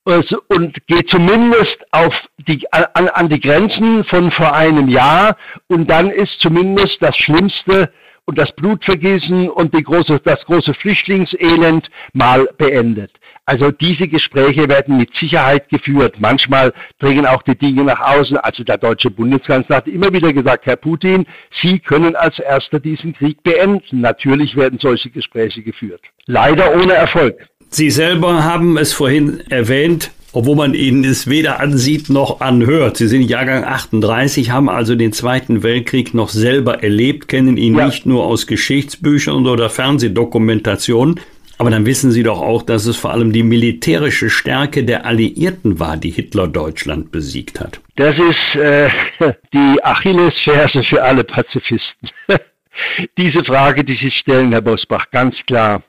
[0.05, 2.13] und geht zumindest auf
[2.47, 7.89] die, an, an die Grenzen von vor einem Jahr und dann ist zumindest das Schlimmste
[8.25, 13.11] und das Blutvergießen und große, das große Flüchtlingselend mal beendet.
[13.45, 16.15] Also diese Gespräche werden mit Sicherheit geführt.
[16.19, 18.37] Manchmal dringen auch die Dinge nach außen.
[18.37, 21.25] Also der deutsche Bundeskanzler hat immer wieder gesagt, Herr Putin,
[21.61, 23.99] Sie können als Erster diesen Krieg beenden.
[23.99, 26.01] Natürlich werden solche Gespräche geführt.
[26.25, 27.35] Leider ohne Erfolg.
[27.69, 32.97] Sie selber haben es vorhin erwähnt, obwohl man Ihnen es weder ansieht noch anhört.
[32.97, 37.87] Sie sind Jahrgang 38, haben also den Zweiten Weltkrieg noch selber erlebt, kennen ihn ja.
[37.87, 41.19] nicht nur aus Geschichtsbüchern oder Fernsehdokumentationen.
[41.57, 45.79] Aber dann wissen Sie doch auch, dass es vor allem die militärische Stärke der Alliierten
[45.79, 47.79] war, die Hitler Deutschland besiegt hat.
[47.95, 48.89] Das ist äh,
[49.53, 52.09] die Achillesferse für alle Pazifisten.
[53.17, 55.83] Diese Frage, die Sie stellen, Herr Bosbach, ganz klar.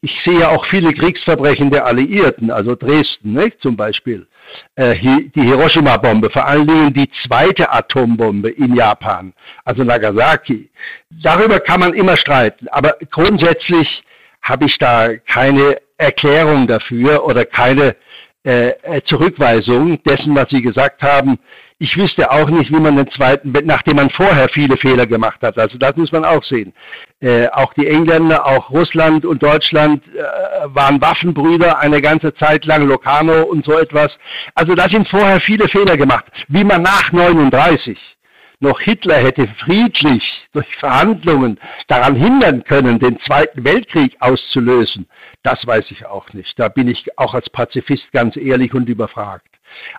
[0.00, 4.26] Ich sehe auch viele Kriegsverbrechen der Alliierten, also Dresden nicht, zum Beispiel,
[4.74, 4.94] äh,
[5.34, 9.32] die Hiroshima-Bombe, vor allen Dingen die zweite Atombombe in Japan,
[9.64, 10.70] also Nagasaki.
[11.10, 14.04] Darüber kann man immer streiten, aber grundsätzlich
[14.44, 17.96] habe ich da keine Erklärung dafür oder keine
[18.44, 18.72] äh,
[19.06, 21.38] Zurückweisung dessen, was Sie gesagt haben.
[21.78, 25.58] Ich wüsste auch nicht, wie man den zweiten, nachdem man vorher viele Fehler gemacht hat.
[25.58, 26.72] Also das muss man auch sehen.
[27.20, 30.22] Äh, auch die Engländer, auch Russland und Deutschland äh,
[30.66, 34.12] waren Waffenbrüder eine ganze Zeit lang, Locarno und so etwas.
[34.54, 36.26] Also da sind vorher viele Fehler gemacht.
[36.48, 37.98] Wie man nach 39
[38.64, 45.06] noch Hitler hätte friedlich durch Verhandlungen daran hindern können, den Zweiten Weltkrieg auszulösen,
[45.42, 46.58] das weiß ich auch nicht.
[46.58, 49.46] Da bin ich auch als Pazifist ganz ehrlich und überfragt.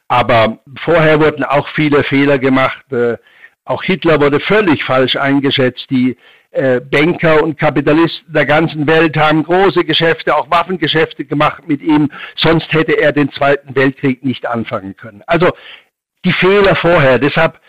[0.07, 2.91] Aber vorher wurden auch viele Fehler gemacht.
[2.91, 3.17] Äh,
[3.63, 5.89] auch Hitler wurde völlig falsch eingeschätzt.
[5.89, 6.17] Die
[6.51, 12.09] äh, Banker und Kapitalisten der ganzen Welt haben große Geschäfte, auch Waffengeschäfte gemacht mit ihm.
[12.35, 15.23] Sonst hätte er den Zweiten Weltkrieg nicht anfangen können.
[15.27, 15.51] Also
[16.23, 17.19] die Fehler vorher.
[17.19, 17.59] Deshalb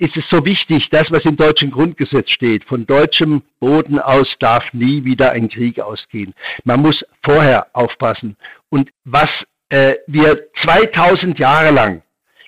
[0.00, 2.64] ist es so wichtig, das, was im deutschen Grundgesetz steht.
[2.64, 6.34] Von deutschem Boden aus darf nie wieder ein Krieg ausgehen.
[6.64, 8.36] Man muss vorher aufpassen.
[8.70, 9.28] Und was
[9.68, 12.02] äh, wir 2000 Jahre lang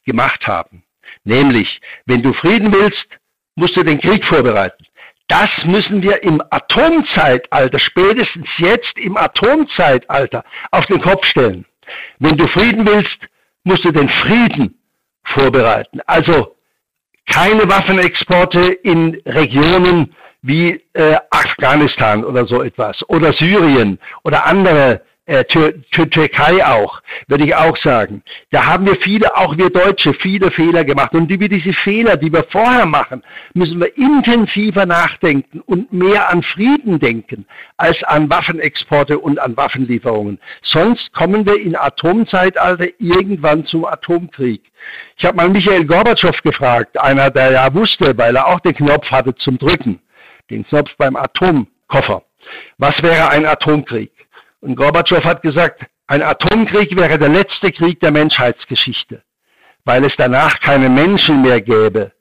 [0.07, 0.83] gemacht haben.
[1.25, 3.07] Nämlich, wenn du Frieden willst,
[3.55, 4.87] musst du den Krieg vorbereiten.
[5.29, 11.67] Das müssen wir im Atomzeitalter, spätestens jetzt im Atomzeitalter, auf den Kopf stellen.
[12.19, 13.19] Wenn du Frieden willst,
[13.65, 14.79] musst du den Frieden
[15.23, 16.01] vorbereiten.
[16.07, 16.57] Also
[17.27, 25.45] keine Waffenexporte in Regionen wie äh, Afghanistan oder so etwas oder Syrien oder andere äh,
[25.45, 28.23] Tür Türkei auch, würde ich auch sagen.
[28.51, 31.15] Da haben wir viele, auch wir Deutsche, viele Fehler gemacht.
[31.15, 33.23] Und über diese Fehler, die wir vorher machen,
[33.55, 40.39] müssen wir intensiver nachdenken und mehr an Frieden denken, als an Waffenexporte und an Waffenlieferungen.
[40.63, 44.63] Sonst kommen wir in Atomzeitalter irgendwann zum Atomkrieg.
[45.17, 49.09] Ich habe mal Michael Gorbatschow gefragt, einer, der ja wusste, weil er auch den Knopf
[49.11, 50.01] hatte zum Drücken,
[50.51, 52.25] den Knopf beim Atomkoffer.
[52.79, 54.11] Was wäre ein Atomkrieg?
[54.63, 59.23] Und Gorbatschow hat gesagt, ein Atomkrieg wäre der letzte Krieg der Menschheitsgeschichte,
[59.85, 62.13] weil es danach keine Menschen mehr gäbe,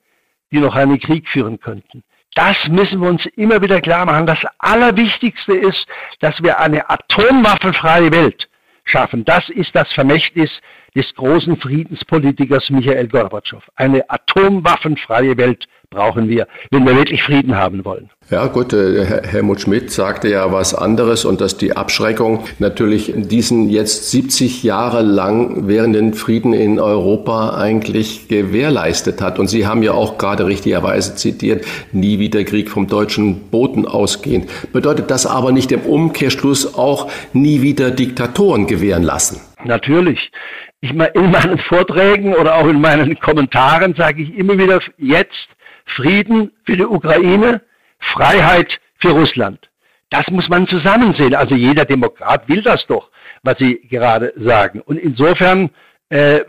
[0.50, 2.02] die noch einen Krieg führen könnten.
[2.34, 4.26] Das müssen wir uns immer wieder klar machen.
[4.26, 5.86] Das Allerwichtigste ist,
[6.18, 8.48] dass wir eine atomwaffenfreie Welt
[8.84, 9.24] schaffen.
[9.24, 10.50] Das ist das Vermächtnis
[10.94, 13.62] des großen Friedenspolitikers Michael Gorbatschow.
[13.76, 18.10] Eine atomwaffenfreie Welt brauchen wir, wenn wir wirklich Frieden haben wollen.
[18.30, 23.68] Ja gut, äh, Helmut Schmidt sagte ja was anderes und dass die Abschreckung natürlich diesen
[23.68, 29.38] jetzt 70 Jahre lang währenden Frieden in Europa eigentlich gewährleistet hat.
[29.38, 34.50] Und Sie haben ja auch gerade richtigerweise zitiert, nie wieder Krieg vom deutschen Boden ausgehend.
[34.72, 39.40] Bedeutet das aber nicht im Umkehrschluss auch nie wieder Diktatoren gewähren lassen?
[39.64, 40.30] Natürlich.
[40.84, 45.48] Ich in meinen Vorträgen oder auch in meinen Kommentaren sage ich immer wieder jetzt
[45.86, 47.62] Frieden für die Ukraine,
[48.00, 49.70] Freiheit für Russland.
[50.10, 51.36] Das muss man zusammensehen.
[51.36, 53.10] Also jeder Demokrat will das doch,
[53.44, 54.80] was Sie gerade sagen.
[54.80, 55.70] Und insofern
[56.08, 56.40] äh,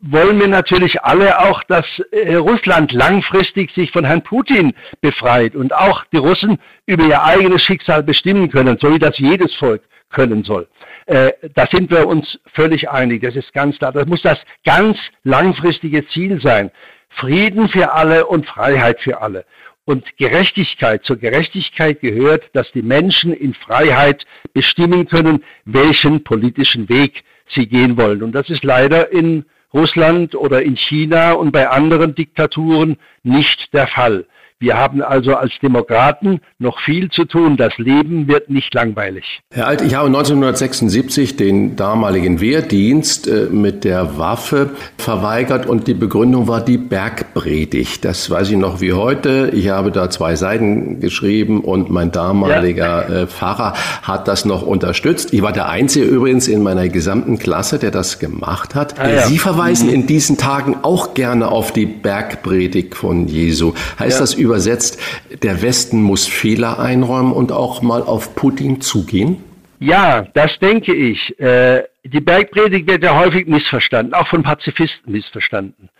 [0.00, 5.74] wollen wir natürlich alle auch, dass äh, Russland langfristig sich von Herrn Putin befreit und
[5.74, 10.44] auch die Russen über ihr eigenes Schicksal bestimmen können, so wie das jedes Volk können
[10.44, 10.68] soll.
[11.06, 13.92] Äh, da sind wir uns völlig einig, das ist ganz klar.
[13.92, 16.70] Das muss das ganz langfristige Ziel sein.
[17.08, 19.44] Frieden für alle und Freiheit für alle.
[19.84, 27.22] Und Gerechtigkeit, zur Gerechtigkeit gehört, dass die Menschen in Freiheit bestimmen können, welchen politischen Weg
[27.48, 28.22] sie gehen wollen.
[28.22, 33.86] Und das ist leider in Russland oder in China und bei anderen Diktaturen nicht der
[33.86, 34.26] Fall.
[34.58, 37.58] Wir haben also als Demokraten noch viel zu tun.
[37.58, 39.42] Das Leben wird nicht langweilig.
[39.52, 45.92] Herr Alt, ich habe 1976 den damaligen Wehrdienst äh, mit der Waffe verweigert und die
[45.92, 48.02] Begründung war die Bergpredigt.
[48.06, 49.50] Das weiß ich noch wie heute.
[49.52, 53.22] Ich habe da zwei Seiten geschrieben und mein damaliger ja.
[53.22, 55.34] Äh, Pfarrer hat das noch unterstützt.
[55.34, 58.98] Ich war der Einzige übrigens in meiner gesamten Klasse, der das gemacht hat.
[58.98, 59.26] Ah, ja.
[59.26, 59.94] Sie verweisen mhm.
[59.94, 63.74] in diesen Tagen auch gerne auf die Bergpredigt von Jesu.
[63.98, 64.20] Heißt ja.
[64.20, 64.98] das übersetzt,
[65.42, 69.44] der Westen muss Fehler einräumen und auch mal auf Putin zugehen?
[69.78, 71.38] Ja, das denke ich.
[71.38, 75.90] Äh, die Bergpredigt wird ja häufig missverstanden, auch von Pazifisten missverstanden.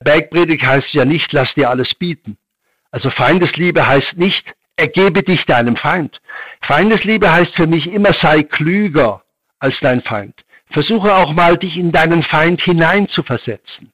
[0.00, 2.36] Bergpredigt heißt ja nicht, lass dir alles bieten.
[2.92, 4.44] Also Feindesliebe heißt nicht,
[4.76, 6.20] ergebe dich deinem Feind.
[6.62, 9.22] Feindesliebe heißt für mich immer, sei klüger
[9.58, 10.44] als dein Feind.
[10.70, 13.93] Versuche auch mal, dich in deinen Feind hineinzuversetzen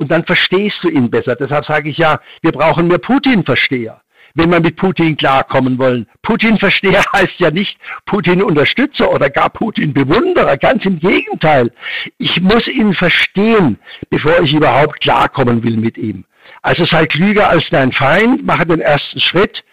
[0.00, 1.36] und dann verstehst du ihn besser.
[1.36, 4.00] Deshalb sage ich ja, wir brauchen mehr Putin-Versteher
[4.34, 6.06] wenn wir mit Putin klarkommen wollen.
[6.22, 11.72] Putin-Versteher heißt ja nicht Putin-Unterstützer oder gar Putin-Bewunderer, ganz im Gegenteil.
[12.18, 16.24] Ich muss ihn verstehen, bevor ich überhaupt klarkommen will mit ihm.
[16.62, 19.64] Also sei klüger als dein Feind, mache den ersten Schritt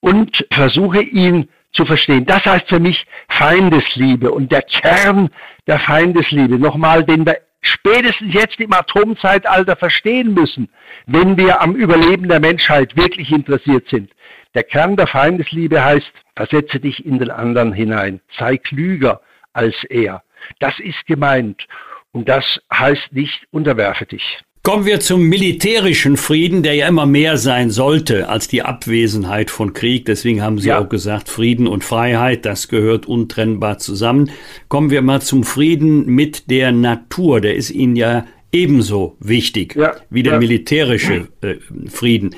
[0.00, 2.26] und versuche ihn zu verstehen.
[2.26, 5.30] Das heißt für mich Feindesliebe und der Kern
[5.66, 10.68] der Feindesliebe, nochmal, den wir spätestens jetzt im Atomzeitalter verstehen müssen,
[11.06, 14.10] wenn wir am Überleben der Menschheit wirklich interessiert sind.
[14.54, 19.20] Der Kern der Feindesliebe heißt, versetze dich in den anderen hinein, sei klüger
[19.52, 20.22] als er.
[20.58, 21.66] Das ist gemeint.
[22.12, 24.40] Und das heißt nicht, unterwerfe dich.
[24.62, 29.72] Kommen wir zum militärischen Frieden, der ja immer mehr sein sollte als die Abwesenheit von
[29.72, 30.04] Krieg.
[30.04, 30.78] Deswegen haben Sie ja.
[30.78, 34.30] auch gesagt, Frieden und Freiheit, das gehört untrennbar zusammen.
[34.68, 37.40] Kommen wir mal zum Frieden mit der Natur.
[37.40, 39.94] Der ist Ihnen ja ebenso wichtig ja.
[40.10, 40.38] wie der ja.
[40.38, 41.54] militärische äh,
[41.88, 42.34] Frieden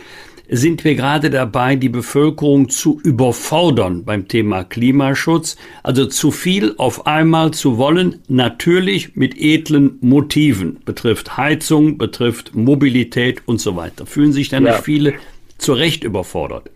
[0.49, 7.07] sind wir gerade dabei, die Bevölkerung zu überfordern beim Thema Klimaschutz, also zu viel auf
[7.07, 14.07] einmal zu wollen, natürlich mit edlen Motiven, betrifft Heizung, betrifft Mobilität und so weiter.
[14.07, 14.73] Fühlen sich dann ja.
[14.73, 15.15] nicht viele
[15.59, 16.71] zu Recht überfordert?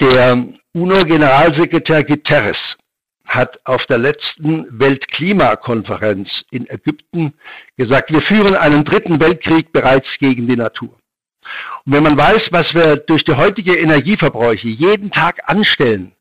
[0.00, 2.56] Der UNO-Generalsekretär Guterres
[3.24, 7.34] hat auf der letzten Weltklimakonferenz in Ägypten
[7.76, 10.98] gesagt, wir führen einen dritten Weltkrieg bereits gegen die Natur.
[11.84, 16.12] Und wenn man weiß, was wir durch die heutige Energieverbräuche jeden Tag anstellen,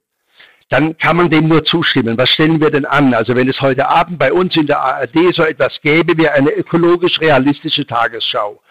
[0.69, 2.17] dann kann man dem nur zustimmen.
[2.17, 3.13] Was stellen wir denn an?
[3.13, 6.49] Also wenn es heute Abend bei uns in der ARD so etwas gäbe wie eine
[6.49, 8.61] ökologisch realistische Tagesschau.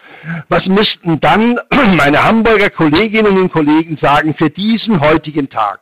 [0.49, 1.61] Was müssten dann
[1.97, 5.81] meine Hamburger Kolleginnen und Kollegen sagen für diesen heutigen Tag?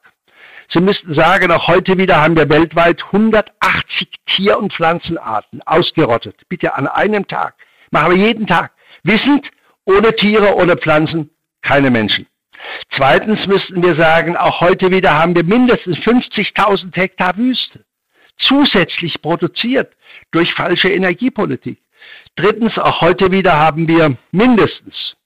[0.71, 6.37] Sie müssten sagen, auch heute wieder haben wir weltweit 180 Tier- und Pflanzenarten ausgerottet.
[6.49, 7.55] Bitte an einem Tag.
[7.91, 8.73] Machen wir jeden Tag.
[9.05, 9.49] Wissend,
[9.89, 11.31] ohne Tiere, ohne Pflanzen,
[11.63, 12.27] keine Menschen.
[12.91, 17.85] Zweitens müssten wir sagen, auch heute wieder haben wir mindestens 50.000 Hektar Wüste
[18.37, 19.95] zusätzlich produziert
[20.31, 21.81] durch falsche Energiepolitik.
[22.37, 25.17] Drittens, auch heute wieder haben wir mindestens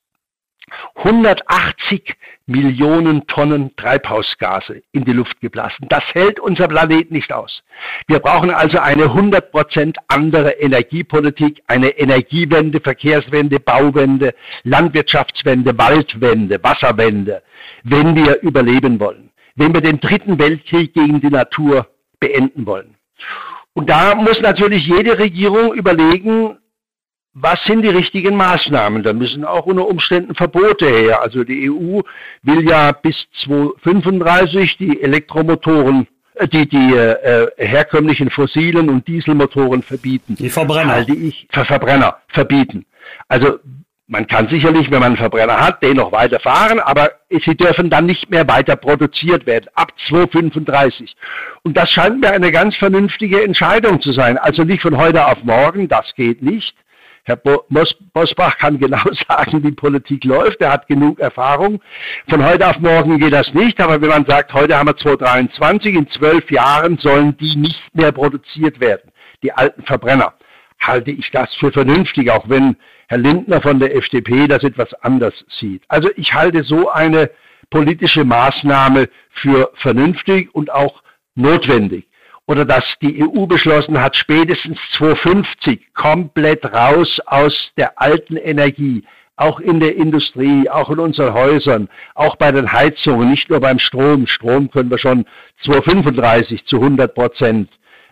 [0.97, 5.87] 180 Millionen Tonnen Treibhausgase in die Luft geblasen.
[5.89, 7.63] Das hält unser Planet nicht aus.
[8.09, 17.43] Wir brauchen also eine 100% andere Energiepolitik, eine Energiewende, Verkehrswende, Bauwende, Landwirtschaftswende, Waldwende, Wasserwende,
[17.85, 21.87] wenn wir überleben wollen, wenn wir den dritten Weltkrieg gegen die Natur
[22.19, 22.97] beenden wollen.
[23.75, 26.59] Und da muss natürlich jede Regierung überlegen,
[27.35, 29.03] was sind die richtigen Maßnahmen?
[29.03, 31.23] Da müssen auch unter Umständen Verbote her.
[31.23, 32.01] Also die EU
[32.43, 40.37] will ja bis 2035 die Elektromotoren, äh, die, die äh, herkömmlichen fossilen und Dieselmotoren verbieten.
[40.37, 40.93] Die Verbrenner.
[40.93, 42.85] Halte ich für Verbrenner verbieten.
[43.29, 43.59] Also
[44.13, 47.89] Man kann sicherlich, wenn man einen Verbrenner hat, den noch weiter fahren, aber sie dürfen
[47.89, 51.17] dann nicht mehr weiter produziert werden, ab 2035.
[51.63, 54.37] Und das scheint mir eine ganz vernünftige Entscheidung zu sein.
[54.37, 56.75] Also nicht von heute auf morgen, das geht nicht.
[57.25, 60.61] Herr Bosbach kann genau sagen, wie Politik läuft.
[60.61, 61.81] Er hat genug Erfahrung.
[62.29, 63.81] Von heute auf morgen geht das nicht.
[63.81, 68.11] Aber wenn man sagt, heute haben wir 2023, in zwölf Jahren sollen die nicht mehr
[68.11, 70.35] produziert werden, die alten Verbrenner,
[70.81, 75.45] halte ich das für vernünftig, auch wenn Herr Lindner von der FDP das etwas anders
[75.61, 75.85] sieht.
[75.87, 77.31] Also ich halte so eine
[77.71, 81.03] politische Maßnahme für vernünftig und auch
[81.37, 82.09] notwendig
[82.47, 89.05] oder dass die EU beschlossen hat, spätestens 2050 komplett raus aus der alten Energie,
[89.37, 93.79] auch in der Industrie, auch in unseren Häusern, auch bei den Heizungen, nicht nur beim
[93.79, 94.27] Strom.
[94.27, 95.25] Strom können wir schon
[95.65, 97.71] 2035 zu 100 Prozent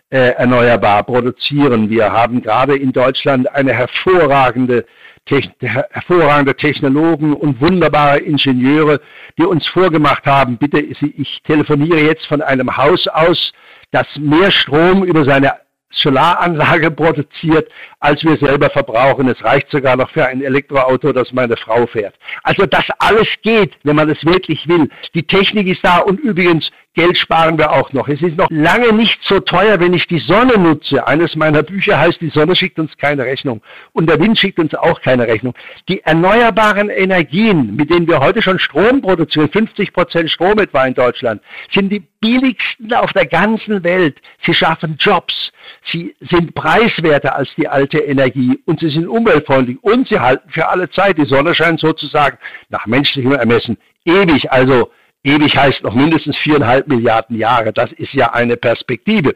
[0.09, 1.89] äh, erneuerbar produzieren.
[1.89, 4.85] Wir haben gerade in Deutschland eine hervorragende
[5.27, 8.99] hervorragende Technologen und wunderbare Ingenieure,
[9.37, 13.53] die uns vorgemacht haben, bitte, ich telefoniere jetzt von einem Haus aus,
[13.91, 15.53] das mehr Strom über seine
[15.93, 19.27] Solaranlage produziert, als wir selber verbrauchen.
[19.27, 22.15] Es reicht sogar noch für ein Elektroauto, das meine Frau fährt.
[22.43, 24.89] Also das alles geht, wenn man es wirklich will.
[25.13, 28.09] Die Technik ist da und übrigens Geld sparen wir auch noch.
[28.09, 31.07] Es ist noch lange nicht so teuer, wenn ich die Sonne nutze.
[31.07, 33.61] Eines meiner Bücher heißt, die Sonne schickt uns keine Rechnung
[33.93, 35.53] und der Wind schickt uns auch keine Rechnung.
[35.87, 40.93] Die erneuerbaren Energien, mit denen wir heute schon Strom produzieren, 50 Prozent Strom etwa in
[40.93, 44.17] Deutschland, sind die billigsten auf der ganzen Welt.
[44.45, 45.53] Sie schaffen Jobs.
[45.85, 50.67] Sie sind preiswerter als die alte Energie und sie sind umweltfreundlich und sie halten für
[50.67, 51.17] alle Zeit.
[51.17, 54.51] Die Sonne scheint sozusagen nach menschlichem Ermessen ewig.
[54.51, 54.91] Also
[55.23, 57.73] Ewig heißt noch mindestens viereinhalb Milliarden Jahre.
[57.73, 59.35] Das ist ja eine Perspektive.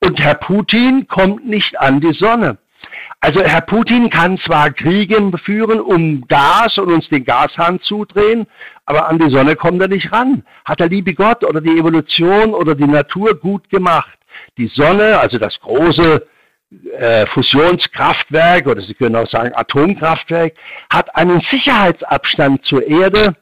[0.00, 2.58] Und Herr Putin kommt nicht an die Sonne.
[3.20, 8.46] Also Herr Putin kann zwar Kriege führen um Gas und uns den Gashahn zudrehen,
[8.84, 10.44] aber an die Sonne kommt er nicht ran.
[10.64, 14.18] Hat der liebe Gott oder die Evolution oder die Natur gut gemacht.
[14.58, 16.26] Die Sonne, also das große
[16.98, 20.54] äh, Fusionskraftwerk oder Sie können auch sagen Atomkraftwerk,
[20.92, 23.36] hat einen Sicherheitsabstand zur Erde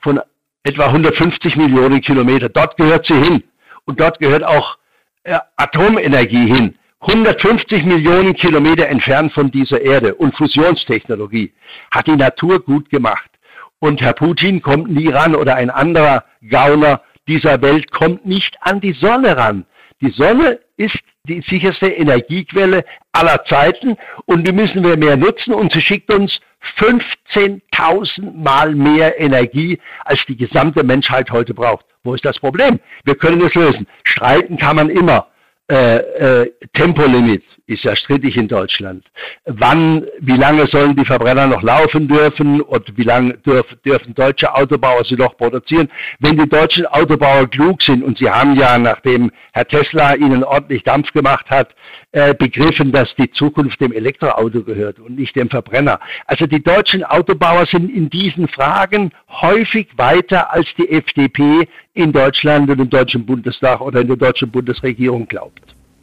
[0.00, 0.20] von
[0.64, 2.48] etwa 150 Millionen Kilometer.
[2.48, 3.44] Dort gehört sie hin.
[3.84, 4.78] Und dort gehört auch
[5.24, 6.76] äh, Atomenergie hin.
[7.00, 11.52] 150 Millionen Kilometer entfernt von dieser Erde und Fusionstechnologie
[11.90, 13.30] hat die Natur gut gemacht.
[13.78, 18.80] Und Herr Putin kommt nie ran oder ein anderer Gauner dieser Welt kommt nicht an
[18.80, 19.64] die Sonne ran.
[20.02, 25.72] Die Sonne ist die sicherste Energiequelle aller Zeiten und die müssen wir mehr nutzen und
[25.72, 26.40] sie schickt uns
[26.78, 31.84] 15.000 Mal mehr Energie, als die gesamte Menschheit heute braucht.
[32.02, 32.80] Wo ist das Problem?
[33.04, 33.86] Wir können es lösen.
[34.04, 35.26] Streiten kann man immer
[35.70, 35.98] äh,
[36.42, 39.04] äh, Tempolimit ist ja strittig in Deutschland.
[39.44, 44.52] Wann, wie lange sollen die Verbrenner noch laufen dürfen und wie lange dürf, dürfen deutsche
[44.52, 45.88] Autobauer sie noch produzieren?
[46.18, 50.82] Wenn die deutschen Autobauer klug sind und sie haben ja, nachdem Herr Tesla ihnen ordentlich
[50.82, 51.72] Dampf gemacht hat,
[52.10, 56.00] äh, begriffen, dass die Zukunft dem Elektroauto gehört und nicht dem Verbrenner.
[56.26, 61.68] Also die deutschen Autobauer sind in diesen Fragen häufig weiter als die FDP
[62.00, 65.60] in Deutschland und im Deutschen Bundestag oder in der deutschen Bundesregierung glaubt.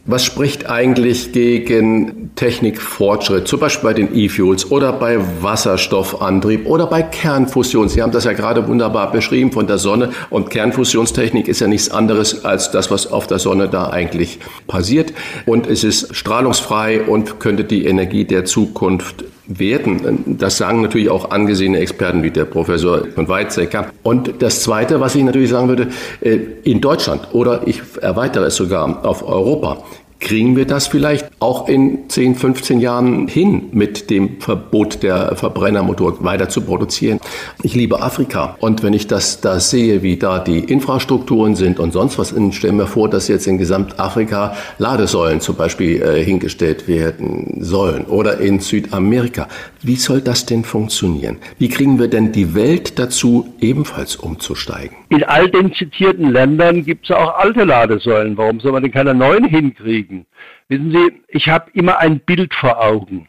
[0.09, 7.01] Was spricht eigentlich gegen Technikfortschritt, zum Beispiel bei den E-Fuels oder bei Wasserstoffantrieb oder bei
[7.01, 7.89] Kernfusion?
[7.89, 11.91] Sie haben das ja gerade wunderbar beschrieben von der Sonne und Kernfusionstechnik ist ja nichts
[11.91, 15.11] anderes als das, was auf der Sonne da eigentlich passiert.
[15.45, 20.37] Und es ist strahlungsfrei und könnte die Energie der Zukunft werden.
[20.37, 23.87] Das sagen natürlich auch angesehene Experten wie der Professor von Weizsäcker.
[24.03, 25.87] Und das Zweite, was ich natürlich sagen würde,
[26.21, 29.83] äh, in Deutschland oder ich erweitere es sogar auf Europa,
[30.19, 36.23] Kriegen wir das vielleicht auch in 10, 15 Jahren hin, mit dem Verbot der Verbrennermotoren
[36.23, 37.19] weiter zu produzieren?
[37.61, 41.93] Ich liebe Afrika und wenn ich das da sehe, wie da die Infrastrukturen sind und
[41.93, 47.59] sonst was, stellen wir vor, dass jetzt in Gesamtafrika Ladesäulen zum Beispiel äh, hingestellt werden
[47.59, 49.47] sollen oder in Südamerika.
[49.83, 51.37] Wie soll das denn funktionieren?
[51.59, 54.97] Wie kriegen wir denn die Welt dazu, ebenfalls umzusteigen?
[55.09, 58.35] In all den zitierten Ländern gibt es auch alte Ladesäulen.
[58.35, 60.06] Warum soll man denn keine neuen hinkriegen?
[60.07, 60.25] Kriegen.
[60.69, 63.27] Wissen Sie, ich habe immer ein Bild vor Augen.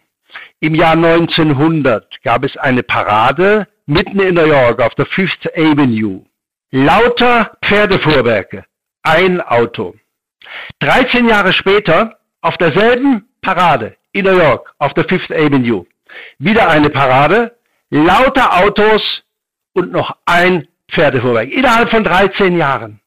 [0.60, 6.24] Im Jahr 1900 gab es eine Parade mitten in New York auf der Fifth Avenue.
[6.70, 8.64] Lauter Pferdefuhrwerke,
[9.02, 9.94] ein Auto.
[10.80, 15.86] 13 Jahre später auf derselben Parade in New York auf der Fifth Avenue.
[16.38, 17.56] Wieder eine Parade,
[17.90, 19.22] lauter Autos
[19.72, 21.50] und noch ein Pferdefuhrwerk.
[21.50, 23.00] Innerhalb von 13 Jahren.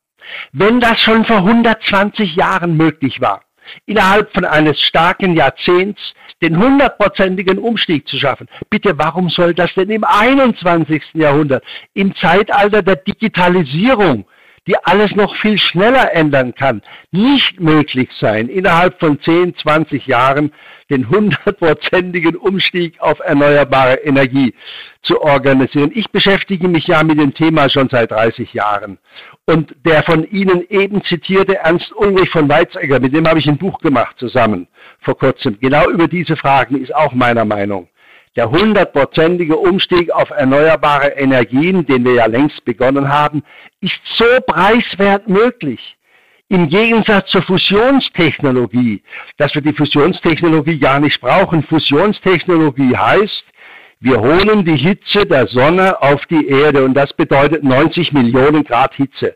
[0.52, 3.44] Wenn das schon vor 120 Jahren möglich war,
[3.86, 6.02] innerhalb von eines starken Jahrzehnts
[6.42, 8.48] den hundertprozentigen Umstieg zu schaffen.
[8.70, 11.04] Bitte, warum soll das denn im 21.
[11.14, 11.64] Jahrhundert,
[11.94, 14.26] im Zeitalter der Digitalisierung,
[14.68, 16.82] die alles noch viel schneller ändern kann,
[17.12, 20.52] nicht möglich sein, innerhalb von 10, 20 Jahren
[20.90, 24.54] den hundertprozentigen Umstieg auf erneuerbare Energie
[25.02, 25.92] zu organisieren.
[25.96, 29.00] Ich beschäftige mich ja mit dem Thema schon seit 30 Jahren.
[29.46, 33.58] Und der von Ihnen eben zitierte Ernst Ulrich von Weizsäcker, mit dem habe ich ein
[33.58, 34.68] Buch gemacht zusammen
[35.00, 35.58] vor kurzem.
[35.60, 37.88] Genau über diese Fragen ist auch meiner Meinung.
[38.38, 43.44] Der hundertprozentige Umstieg auf erneuerbare Energien, den wir ja längst begonnen haben,
[43.82, 45.98] ist so preiswert möglich.
[46.48, 49.04] Im Gegensatz zur Fusionstechnologie,
[49.38, 51.64] dass wir die Fusionstechnologie gar nicht brauchen.
[51.64, 53.44] Fusionstechnologie heißt,
[54.00, 58.94] wir holen die Hitze der Sonne auf die Erde und das bedeutet 90 Millionen Grad
[58.96, 59.36] Hitze.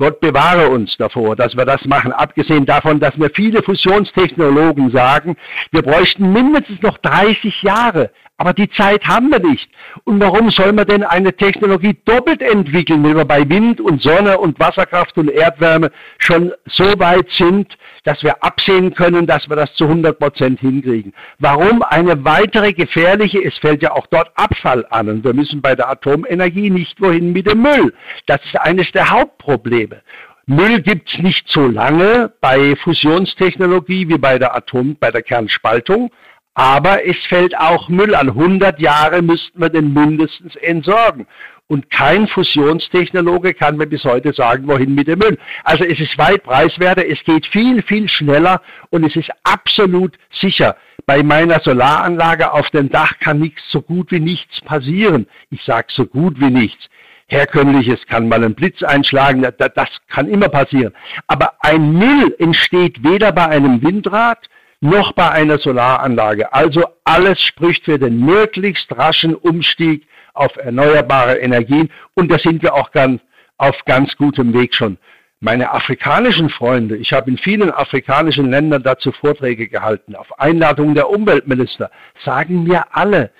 [0.00, 2.12] Gott bewahre uns davor, dass wir das machen.
[2.12, 5.36] Abgesehen davon, dass mir viele Fusionstechnologen sagen,
[5.72, 8.10] wir bräuchten mindestens noch 30 Jahre.
[8.40, 9.68] Aber die Zeit haben wir nicht.
[10.04, 14.38] Und warum soll man denn eine Technologie doppelt entwickeln, wenn wir bei Wind und Sonne
[14.38, 19.74] und Wasserkraft und Erdwärme schon so weit sind, dass wir absehen können, dass wir das
[19.74, 21.12] zu 100 Prozent hinkriegen?
[21.38, 25.74] Warum eine weitere gefährliche, es fällt ja auch dort Abfall an und wir müssen bei
[25.74, 27.92] der Atomenergie nicht wohin mit dem Müll.
[28.24, 30.00] Das ist eines der Hauptprobleme.
[30.46, 36.10] Müll gibt's nicht so lange bei Fusionstechnologie wie bei der Atom, bei der Kernspaltung.
[36.54, 38.28] Aber es fällt auch Müll an.
[38.30, 41.26] 100 Jahre müssten wir den mindestens entsorgen.
[41.68, 45.38] Und kein Fusionstechnologe kann mir bis heute sagen, wohin mit dem Müll.
[45.62, 50.76] Also es ist weit preiswerter, es geht viel, viel schneller und es ist absolut sicher.
[51.06, 55.28] Bei meiner Solaranlage auf dem Dach kann nichts so gut wie nichts passieren.
[55.50, 56.88] Ich sage so gut wie nichts.
[57.28, 60.92] Herkömmliches kann mal ein Blitz einschlagen, das kann immer passieren.
[61.28, 64.48] Aber ein Müll entsteht weder bei einem Windrad,
[64.80, 66.52] noch bei einer Solaranlage.
[66.52, 72.74] Also alles spricht für den möglichst raschen Umstieg auf erneuerbare Energien und da sind wir
[72.74, 73.20] auch ganz,
[73.58, 74.98] auf ganz gutem Weg schon.
[75.40, 81.08] Meine afrikanischen Freunde, ich habe in vielen afrikanischen Ländern dazu Vorträge gehalten, auf Einladung der
[81.08, 81.90] Umweltminister,
[82.24, 83.30] sagen mir alle,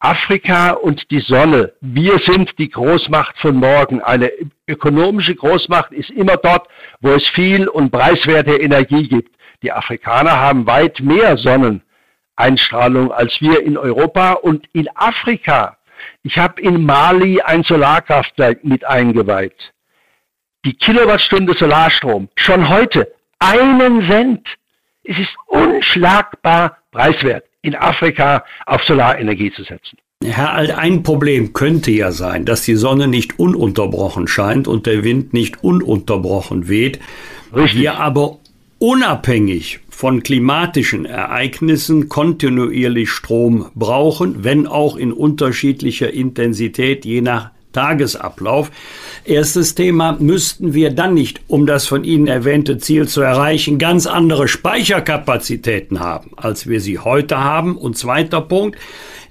[0.00, 4.00] Afrika und die Sonne, wir sind die Großmacht von morgen.
[4.00, 4.32] Eine
[4.66, 6.68] ökonomische Großmacht ist immer dort,
[7.00, 9.36] wo es viel und preiswerte Energie gibt.
[9.62, 15.76] Die Afrikaner haben weit mehr Sonneneinstrahlung als wir in Europa und in Afrika.
[16.22, 19.72] Ich habe in Mali ein Solarkraftwerk mit eingeweiht.
[20.64, 24.46] Die Kilowattstunde Solarstrom, schon heute einen Cent.
[25.04, 29.98] Es ist unschlagbar preiswert, in Afrika auf Solarenergie zu setzen.
[30.22, 35.02] Herr Alt, ein Problem könnte ja sein, dass die Sonne nicht ununterbrochen scheint und der
[35.02, 37.00] Wind nicht ununterbrochen weht.
[37.54, 37.80] Richtig.
[37.80, 38.39] Wir aber
[38.80, 48.70] unabhängig von klimatischen Ereignissen kontinuierlich Strom brauchen, wenn auch in unterschiedlicher Intensität je nach Tagesablauf.
[49.24, 54.06] Erstes Thema, müssten wir dann nicht, um das von Ihnen erwähnte Ziel zu erreichen, ganz
[54.06, 57.76] andere Speicherkapazitäten haben, als wir sie heute haben?
[57.76, 58.76] Und zweiter Punkt,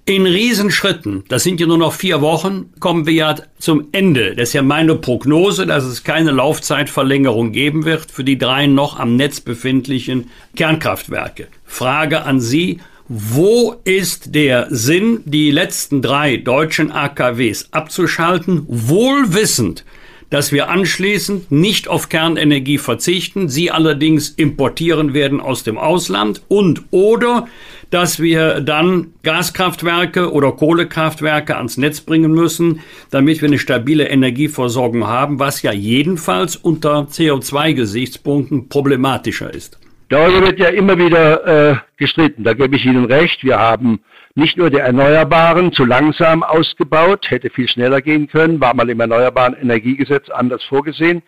[0.05, 4.35] in Riesenschritten, das sind ja nur noch vier Wochen, kommen wir ja zum Ende.
[4.35, 8.99] Das ist ja meine Prognose, dass es keine Laufzeitverlängerung geben wird für die drei noch
[8.99, 11.47] am Netz befindlichen Kernkraftwerke.
[11.65, 19.83] Frage an Sie, wo ist der Sinn, die letzten drei deutschen AKWs abzuschalten, wohlwissend,
[20.29, 26.83] dass wir anschließend nicht auf Kernenergie verzichten, sie allerdings importieren werden aus dem Ausland und
[26.91, 27.47] oder
[27.89, 35.07] dass wir dann Gaskraftwerke oder Kohlekraftwerke ans Netz bringen müssen, damit wir eine stabile Energieversorgung
[35.07, 39.79] haben, was ja jedenfalls unter CO2-Gesichtspunkten problematischer ist.
[40.09, 42.43] Darüber wird ja immer wieder äh, gestritten.
[42.43, 43.43] Da gebe ich Ihnen recht.
[43.43, 44.01] Wir haben
[44.35, 48.99] nicht nur die Erneuerbaren zu langsam ausgebaut, hätte viel schneller gehen können, war mal im
[48.99, 51.23] Erneuerbaren Energiegesetz anders vorgesehen.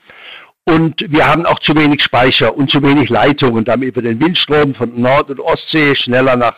[0.63, 4.75] Und wir haben auch zu wenig Speicher und zu wenig Leitungen, damit wir den Windstrom
[4.75, 6.55] von Nord- und Ostsee schneller nach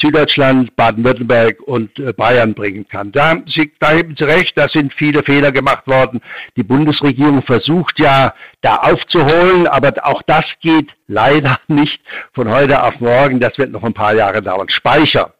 [0.00, 3.12] Süddeutschland, Baden-Württemberg und äh, Bayern bringen kann.
[3.12, 6.20] Da, Sie, da haben Sie recht, da sind viele Fehler gemacht worden.
[6.56, 12.00] Die Bundesregierung versucht ja, da aufzuholen, aber auch das geht leider nicht
[12.32, 13.38] von heute auf morgen.
[13.38, 14.68] Das wird noch ein paar Jahre dauern.
[14.68, 15.33] Speicher.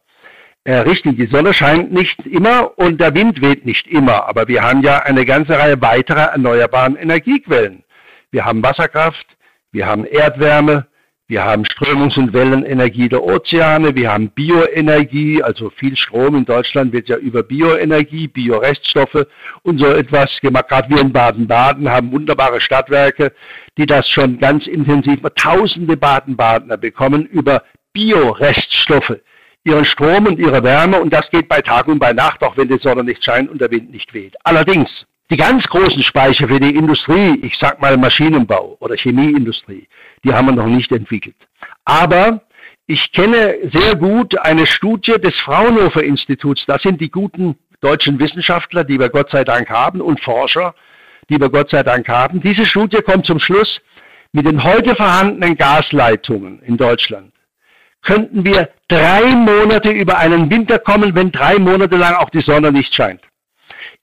[0.65, 4.63] Äh, richtig, die Sonne scheint nicht immer und der Wind weht nicht immer, aber wir
[4.63, 7.83] haben ja eine ganze Reihe weiterer erneuerbaren Energiequellen.
[8.31, 9.27] Wir haben Wasserkraft,
[9.71, 10.87] wir haben Erdwärme,
[11.27, 16.93] Wir haben Strömungs- und Wellenenergie der Ozeane, wir haben Bioenergie, also viel Strom in Deutschland
[16.93, 19.25] wird ja über Bioenergie, Bioreststoffe
[19.63, 20.69] und so etwas gemacht.
[20.69, 23.33] Gerade wir in Baden-Baden haben wunderbare Stadtwerke,
[23.75, 29.17] die das schon ganz intensiv, tausende Baden-Badener bekommen über Bioreststoffe
[29.65, 32.69] ihren Strom und ihre Wärme und das geht bei Tag und bei Nacht, auch wenn
[32.69, 34.35] die Sonne nicht scheint und der Wind nicht weht.
[34.43, 34.89] Allerdings,
[35.31, 39.87] die ganz großen Speicher für die Industrie, ich sag mal Maschinenbau oder Chemieindustrie,
[40.23, 41.35] die haben wir noch nicht entwickelt.
[41.83, 42.41] Aber
[42.85, 46.63] ich kenne sehr gut eine Studie des Fraunhofer Instituts.
[46.67, 50.75] Das sind die guten deutschen Wissenschaftler, die wir Gott sei Dank haben und Forscher,
[51.29, 52.39] die wir Gott sei Dank haben.
[52.39, 53.81] Diese Studie kommt zum Schluss,
[54.31, 57.34] mit den heute vorhandenen Gasleitungen in Deutschland
[58.05, 62.71] könnten wir drei Monate über einen Winter kommen, wenn drei Monate lang auch die Sonne
[62.71, 63.21] nicht scheint,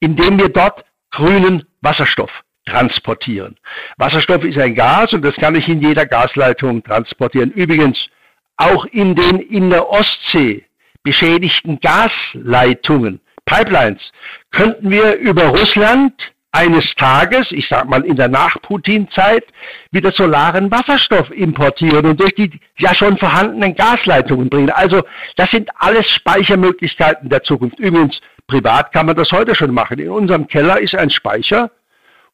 [0.00, 2.30] indem wir dort grünen Wasserstoff
[2.66, 3.56] transportieren.
[3.96, 7.50] Wasserstoff ist ein Gas und das kann ich in jeder Gasleitung transportieren.
[7.52, 8.08] Übrigens,
[8.56, 10.66] auch in den in der Ostsee
[11.02, 14.02] beschädigten Gasleitungen, Pipelines,
[14.50, 16.12] könnten wir über Russland
[16.52, 19.44] eines Tages, ich sag mal in der Nach-Putin-Zeit,
[19.90, 24.70] wieder solaren Wasserstoff importieren und durch die ja schon vorhandenen Gasleitungen bringen.
[24.70, 25.02] Also
[25.36, 27.78] das sind alles Speichermöglichkeiten der Zukunft.
[27.78, 29.98] Übrigens, privat kann man das heute schon machen.
[29.98, 31.70] In unserem Keller ist ein Speicher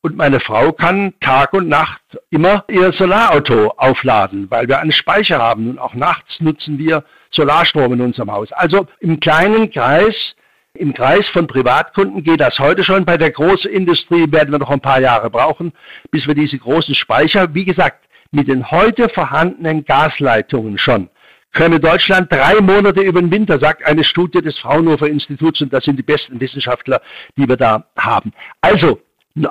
[0.01, 2.01] und meine Frau kann Tag und Nacht
[2.31, 7.93] immer ihr Solarauto aufladen, weil wir einen Speicher haben und auch nachts nutzen wir Solarstrom
[7.93, 8.51] in unserem Haus.
[8.53, 10.35] Also im kleinen Kreis
[10.75, 13.05] im Kreis von Privatkunden geht das heute schon.
[13.05, 15.73] Bei der großen Industrie werden wir noch ein paar Jahre brauchen,
[16.11, 21.09] bis wir diese großen Speicher, wie gesagt, mit den heute vorhandenen Gasleitungen schon,
[21.53, 25.85] könne Deutschland drei Monate über den Winter, sagt eine Studie des Fraunhofer Instituts, und das
[25.85, 27.01] sind die besten Wissenschaftler,
[27.37, 28.33] die wir da haben.
[28.61, 29.01] Also,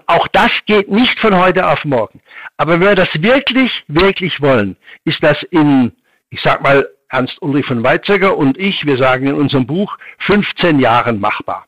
[0.05, 2.21] auch das geht nicht von heute auf morgen.
[2.57, 5.93] Aber wenn wir das wirklich, wirklich wollen, ist das in,
[6.29, 10.79] ich sag mal, Ernst Ulrich von Weizsäcker und ich, wir sagen in unserem Buch, 15
[10.79, 11.65] Jahren machbar.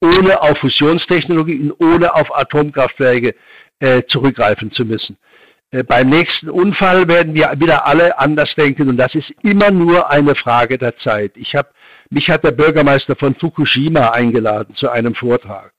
[0.00, 3.34] Ohne auf Fusionstechnologie und ohne auf Atomkraftwerke
[3.78, 5.16] äh, zurückgreifen zu müssen.
[5.70, 10.10] Äh, beim nächsten Unfall werden wir wieder alle anders denken und das ist immer nur
[10.10, 11.32] eine Frage der Zeit.
[11.36, 11.72] Ich hab,
[12.10, 15.72] mich hat der Bürgermeister von Fukushima eingeladen zu einem Vortrag.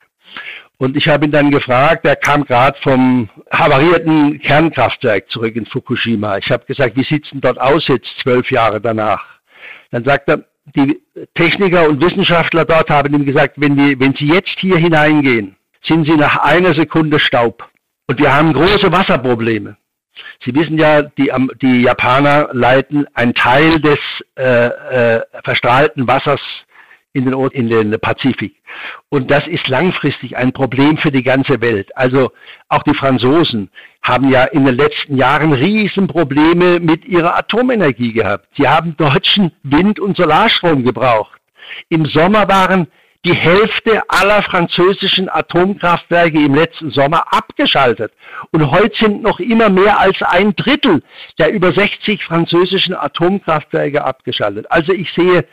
[0.84, 6.38] Und ich habe ihn dann gefragt, er kam gerade vom havarierten Kernkraftwerk zurück in Fukushima.
[6.40, 9.24] Ich habe gesagt, wie sieht's denn dort aus jetzt zwölf Jahre danach?
[9.92, 10.44] Dann sagt er,
[10.76, 11.02] die
[11.36, 16.06] Techniker und Wissenschaftler dort haben ihm gesagt, wenn, die, wenn sie jetzt hier hineingehen, sind
[16.06, 17.66] sie nach einer Sekunde Staub.
[18.08, 19.78] Und wir haben große Wasserprobleme.
[20.44, 21.32] Sie wissen ja, die,
[21.62, 24.00] die Japaner leiten einen Teil des
[24.38, 26.42] äh, äh, verstrahlten Wassers
[27.14, 28.56] in den, in den Pazifik.
[29.10, 31.96] Und das ist langfristig ein Problem für die ganze Welt.
[31.96, 32.32] Also
[32.70, 33.70] auch die Franzosen
[34.02, 38.48] haben ja in den letzten Jahren Riesenprobleme mit ihrer Atomenergie gehabt.
[38.58, 41.40] Sie haben deutschen Wind- und Solarstrom gebraucht.
[41.90, 42.88] Im Sommer waren
[43.26, 48.12] die Hälfte aller französischen Atomkraftwerke im letzten Sommer abgeschaltet.
[48.52, 51.04] Und heute sind noch immer mehr als ein Drittel
[51.40, 54.70] der über 60 französischen Atomkraftwerke abgeschaltet.
[54.70, 55.46] Also ich sehe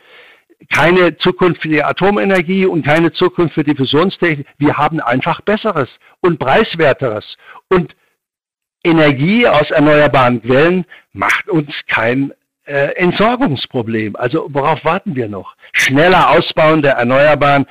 [0.69, 4.47] keine Zukunft für die Atomenergie und keine Zukunft für die Fusionstechnik.
[4.57, 5.89] Wir haben einfach Besseres
[6.21, 7.37] und Preiswerteres.
[7.69, 7.95] Und
[8.83, 12.33] Energie aus erneuerbaren Quellen macht uns kein
[12.65, 14.15] äh, Entsorgungsproblem.
[14.15, 15.55] Also worauf warten wir noch?
[15.73, 17.65] Schneller Ausbauen der Erneuerbaren,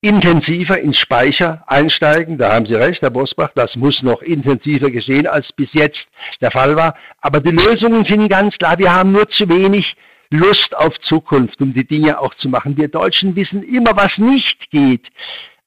[0.00, 2.36] intensiver ins Speicher einsteigen.
[2.36, 6.06] Da haben Sie recht, Herr Bosbach, das muss noch intensiver geschehen, als bis jetzt
[6.42, 6.94] der Fall war.
[7.20, 8.78] Aber die Lösungen sind ganz klar.
[8.78, 9.96] Wir haben nur zu wenig
[10.34, 12.76] Lust auf Zukunft, um die Dinge auch zu machen.
[12.76, 15.06] Wir Deutschen wissen immer, was nicht geht.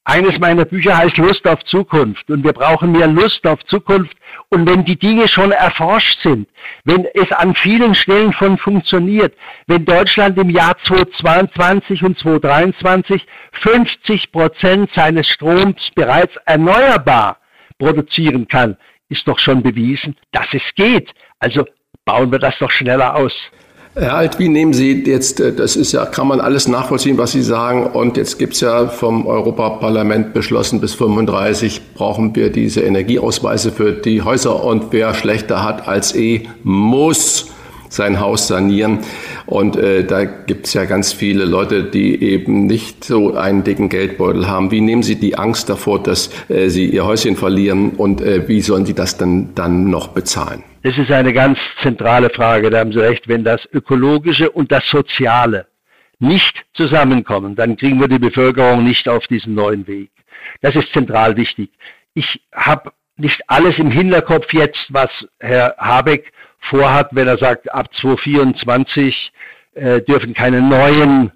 [0.04, 4.16] Eines meiner Bücher heißt Lust auf Zukunft und wir brauchen mehr Lust auf Zukunft.
[4.50, 6.48] Und wenn die Dinge schon erforscht sind,
[6.84, 9.34] wenn es an vielen Stellen schon funktioniert,
[9.66, 17.38] wenn Deutschland im Jahr 2022 und 2023 50 Prozent seines Stroms bereits erneuerbar
[17.78, 18.76] produzieren kann,
[19.08, 21.12] ist doch schon bewiesen, dass es geht.
[21.38, 21.66] Also
[22.04, 23.34] bauen wir das doch schneller aus.
[24.00, 27.32] Herr Alt, wie nehmen Sie jetzt, äh, das ist ja, kann man alles nachvollziehen, was
[27.32, 27.84] Sie sagen.
[27.84, 33.90] Und jetzt gibt es ja vom Europaparlament beschlossen, bis 35 brauchen wir diese Energieausweise für
[33.90, 34.62] die Häuser.
[34.64, 37.50] Und wer schlechter hat als E, muss
[37.88, 39.00] sein Haus sanieren.
[39.46, 43.88] Und äh, da gibt es ja ganz viele Leute, die eben nicht so einen dicken
[43.88, 44.70] Geldbeutel haben.
[44.70, 48.60] Wie nehmen Sie die Angst davor, dass äh, Sie Ihr Häuschen verlieren und äh, wie
[48.60, 50.62] sollen Sie das dann, dann noch bezahlen?
[50.88, 53.28] Das ist eine ganz zentrale Frage, da haben Sie recht.
[53.28, 55.66] Wenn das Ökologische und das Soziale
[56.18, 60.10] nicht zusammenkommen, dann kriegen wir die Bevölkerung nicht auf diesen neuen Weg.
[60.62, 61.70] Das ist zentral wichtig.
[62.14, 65.10] Ich habe nicht alles im Hinterkopf jetzt, was
[65.40, 66.32] Herr Habeck
[66.70, 69.30] vorhat, wenn er sagt, ab 2024
[69.74, 71.32] äh, dürfen keine neuen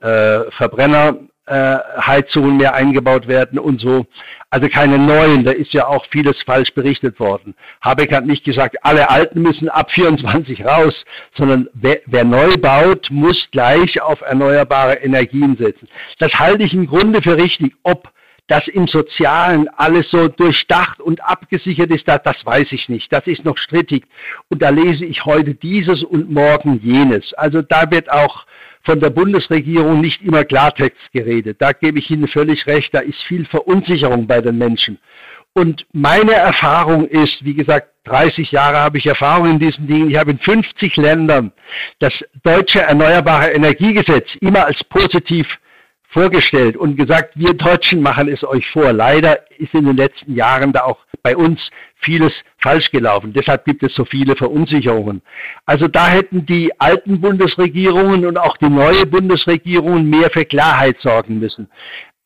[0.00, 4.06] äh, Verbrennerheizungen äh, mehr eingebaut werden und so.
[4.50, 7.54] Also keine neuen, da ist ja auch vieles falsch berichtet worden.
[7.80, 10.94] Habeck hat nicht gesagt, alle Alten müssen ab 24 raus,
[11.36, 15.88] sondern wer, wer neu baut, muss gleich auf erneuerbare Energien setzen.
[16.18, 17.74] Das halte ich im Grunde für richtig.
[17.82, 18.10] Ob
[18.48, 23.12] das im Sozialen alles so durchdacht und abgesichert ist, das, das weiß ich nicht.
[23.12, 24.04] Das ist noch strittig.
[24.48, 27.32] Und da lese ich heute dieses und morgen jenes.
[27.34, 28.44] Also da wird auch
[28.84, 31.58] von der Bundesregierung nicht immer Klartext geredet.
[31.60, 34.98] Da gebe ich Ihnen völlig recht, da ist viel Verunsicherung bei den Menschen.
[35.54, 40.10] Und meine Erfahrung ist, wie gesagt, 30 Jahre habe ich Erfahrung in diesen Dingen.
[40.10, 41.52] Ich habe in 50 Ländern
[41.98, 42.12] das
[42.42, 45.46] deutsche Erneuerbare Energiegesetz immer als positiv
[46.12, 48.92] vorgestellt und gesagt, wir Deutschen machen es euch vor.
[48.92, 51.60] Leider ist in den letzten Jahren da auch bei uns
[51.96, 53.32] vieles falsch gelaufen.
[53.32, 55.22] Deshalb gibt es so viele Verunsicherungen.
[55.66, 61.38] Also da hätten die alten Bundesregierungen und auch die neue Bundesregierung mehr für Klarheit sorgen
[61.38, 61.68] müssen.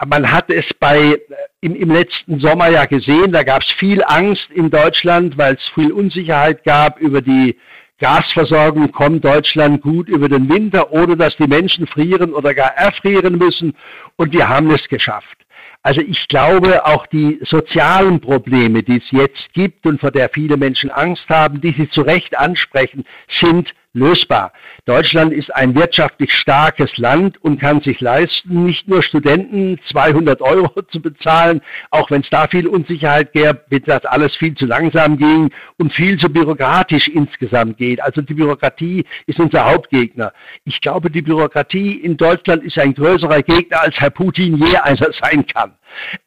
[0.05, 1.19] Man hat es bei
[1.61, 5.69] im, im letzten Sommer ja gesehen, da gab es viel Angst in Deutschland, weil es
[5.75, 7.57] viel Unsicherheit gab über die
[7.99, 13.39] Gasversorgung kommt Deutschland gut über den Winter, ohne dass die Menschen frieren oder gar erfrieren
[13.39, 13.75] müssen.
[14.17, 15.47] Und wir haben es geschafft.
[15.83, 20.57] Also ich glaube, auch die sozialen Probleme, die es jetzt gibt und vor der viele
[20.57, 23.05] Menschen Angst haben, die Sie zu Recht ansprechen,
[23.41, 24.53] sind lösbar.
[24.85, 30.83] Deutschland ist ein wirtschaftlich starkes Land und kann sich leisten, nicht nur Studenten 200 Euro
[30.93, 35.17] zu bezahlen, auch wenn es da viel Unsicherheit gäbe, wird das alles viel zu langsam
[35.17, 38.01] ging und viel zu bürokratisch insgesamt geht.
[38.01, 40.33] Also die Bürokratie ist unser Hauptgegner.
[40.65, 45.13] Ich glaube, die Bürokratie in Deutschland ist ein größerer Gegner, als Herr Putin je einer
[45.21, 45.73] sein kann.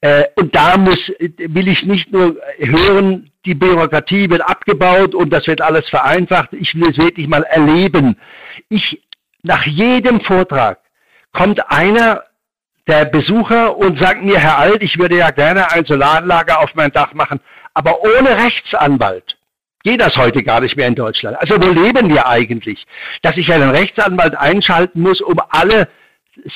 [0.02, 5.48] Äh, und da muss, will ich nicht nur hören, die Bürokratie wird abgebaut und das
[5.48, 6.54] wird alles vereinfacht.
[6.54, 8.18] Ich will es wirklich mal erleben.
[8.68, 9.02] Ich,
[9.44, 10.80] nach jedem Vortrag
[11.32, 12.24] kommt einer
[12.88, 16.92] der Besucher und sagt mir, Herr Alt, ich würde ja gerne ein Solaranlager auf mein
[16.92, 17.40] Dach machen,
[17.74, 19.38] aber ohne Rechtsanwalt.
[19.84, 21.38] Geht das heute gar nicht mehr in Deutschland?
[21.40, 22.86] Also wo leben wir eigentlich?
[23.22, 25.88] Dass ich einen Rechtsanwalt einschalten muss, um alle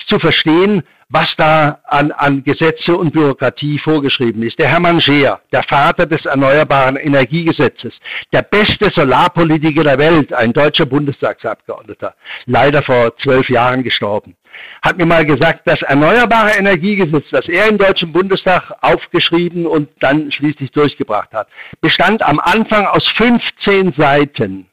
[0.08, 4.58] zu verstehen, was da an, an Gesetze und Bürokratie vorgeschrieben ist.
[4.58, 7.94] Der Hermann Scheer, der Vater des Erneuerbaren Energiegesetzes,
[8.32, 12.16] der beste Solarpolitiker der Welt, ein deutscher Bundestagsabgeordneter,
[12.46, 14.36] leider vor zwölf Jahren gestorben,
[14.82, 20.32] hat mir mal gesagt, das Erneuerbare Energiegesetz, das er im Deutschen Bundestag aufgeschrieben und dann
[20.32, 21.48] schließlich durchgebracht hat,
[21.80, 24.68] bestand am Anfang aus 15 Seiten.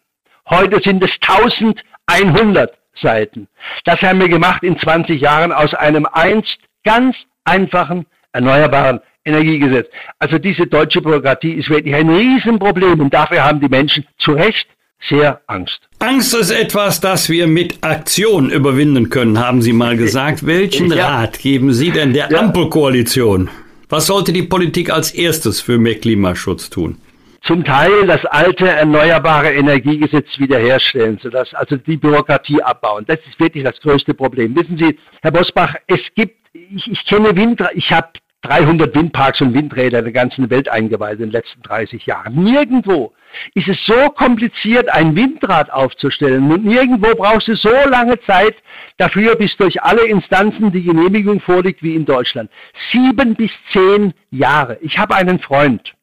[0.48, 3.48] Heute sind es 1100 Seiten.
[3.84, 9.88] Das haben wir gemacht in 20 Jahren aus einem einst ganz einfachen erneuerbaren Energiegesetz.
[10.18, 14.66] Also diese deutsche Bürokratie ist wirklich ein Riesenproblem und dafür haben die Menschen zu Recht
[15.08, 15.80] sehr Angst.
[15.98, 20.46] Angst ist etwas, das wir mit Aktion überwinden können, haben Sie mal gesagt.
[20.46, 21.08] Welchen ja.
[21.08, 22.38] Rat geben Sie denn der ja.
[22.38, 23.48] Ampelkoalition?
[23.88, 26.98] Was sollte die Politik als erstes für mehr Klimaschutz tun?
[27.42, 33.04] Zum Teil das alte erneuerbare Energiegesetz wiederherstellen, sodass also die Bürokratie abbauen.
[33.06, 34.54] Das ist wirklich das größte Problem.
[34.56, 38.08] Wissen Sie, Herr Bosbach, es gibt, ich, ich kenne Windräder, ich habe
[38.42, 42.42] 300 Windparks und Windräder in der ganzen Welt eingeweiht in den letzten 30 Jahren.
[42.42, 43.12] Nirgendwo
[43.54, 48.56] ist es so kompliziert, ein Windrad aufzustellen und nirgendwo brauchst du so lange Zeit
[48.96, 52.50] dafür, bis durch alle Instanzen die Genehmigung vorliegt wie in Deutschland.
[52.90, 54.78] Sieben bis zehn Jahre.
[54.80, 55.94] Ich habe einen Freund,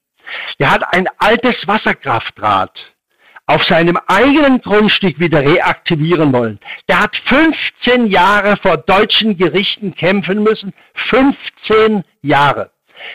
[0.59, 2.71] der hat ein altes Wasserkraftrad
[3.47, 6.59] auf seinem eigenen Grundstück wieder reaktivieren wollen.
[6.89, 10.73] Der hat 15 Jahre vor deutschen Gerichten kämpfen müssen.
[11.09, 12.71] 15 Jahre.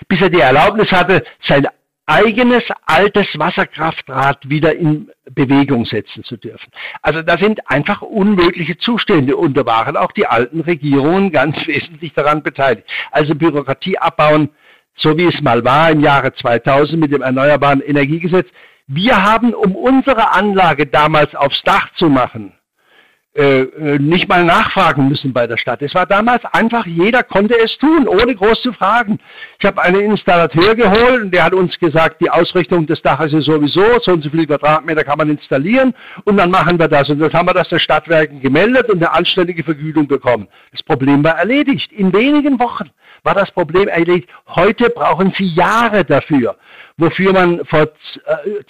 [0.08, 1.68] Bis er die Erlaubnis hatte, sein
[2.06, 6.70] eigenes altes Wasserkraftrad wieder in Bewegung setzen zu dürfen.
[7.00, 12.12] Also da sind einfach unmögliche Zustände und da waren auch die alten Regierungen ganz wesentlich
[12.14, 12.88] daran beteiligt.
[13.12, 14.50] Also Bürokratie abbauen,
[14.96, 18.48] so wie es mal war im Jahre 2000 mit dem Erneuerbaren Energiegesetz.
[18.86, 22.52] Wir haben, um unsere Anlage damals aufs Dach zu machen,
[23.34, 25.80] äh, äh, nicht mal nachfragen müssen bei der Stadt.
[25.80, 29.20] Es war damals einfach, jeder konnte es tun, ohne groß zu fragen.
[29.58, 33.46] Ich habe einen Installateur geholt und der hat uns gesagt, die Ausrichtung des Daches ist
[33.46, 37.08] sowieso, so und so viele Quadratmeter kann man installieren und dann machen wir das.
[37.08, 40.46] Und dann haben wir das der Stadtwerken gemeldet und eine anständige Vergütung bekommen.
[40.72, 41.90] Das Problem war erledigt.
[41.90, 42.90] In wenigen Wochen
[43.22, 44.28] war das Problem erledigt.
[44.46, 46.56] Heute brauchen Sie Jahre dafür,
[46.98, 47.88] wofür man vor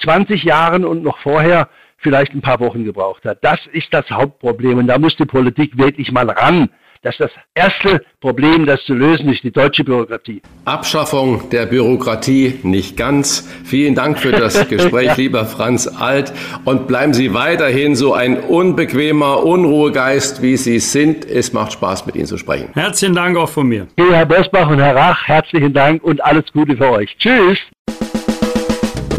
[0.04, 1.68] 20 äh, Jahren und noch vorher
[2.02, 3.38] vielleicht ein paar Wochen gebraucht hat.
[3.42, 6.68] Das ist das Hauptproblem und da muss die Politik wirklich mal ran.
[7.04, 10.40] Das ist das erste Problem, das zu lösen ist, die deutsche Bürokratie.
[10.64, 13.48] Abschaffung der Bürokratie nicht ganz.
[13.64, 16.32] Vielen Dank für das Gespräch, lieber Franz Alt.
[16.64, 21.24] Und bleiben Sie weiterhin so ein unbequemer Unruhegeist, wie Sie sind.
[21.24, 22.68] Es macht Spaß, mit Ihnen zu sprechen.
[22.74, 23.88] Herzlichen Dank auch von mir.
[23.98, 27.16] Okay, Herr Bosbach und Herr Rach, herzlichen Dank und alles Gute für euch.
[27.18, 27.58] Tschüss.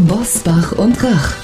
[0.08, 1.43] Bosbach und Rach.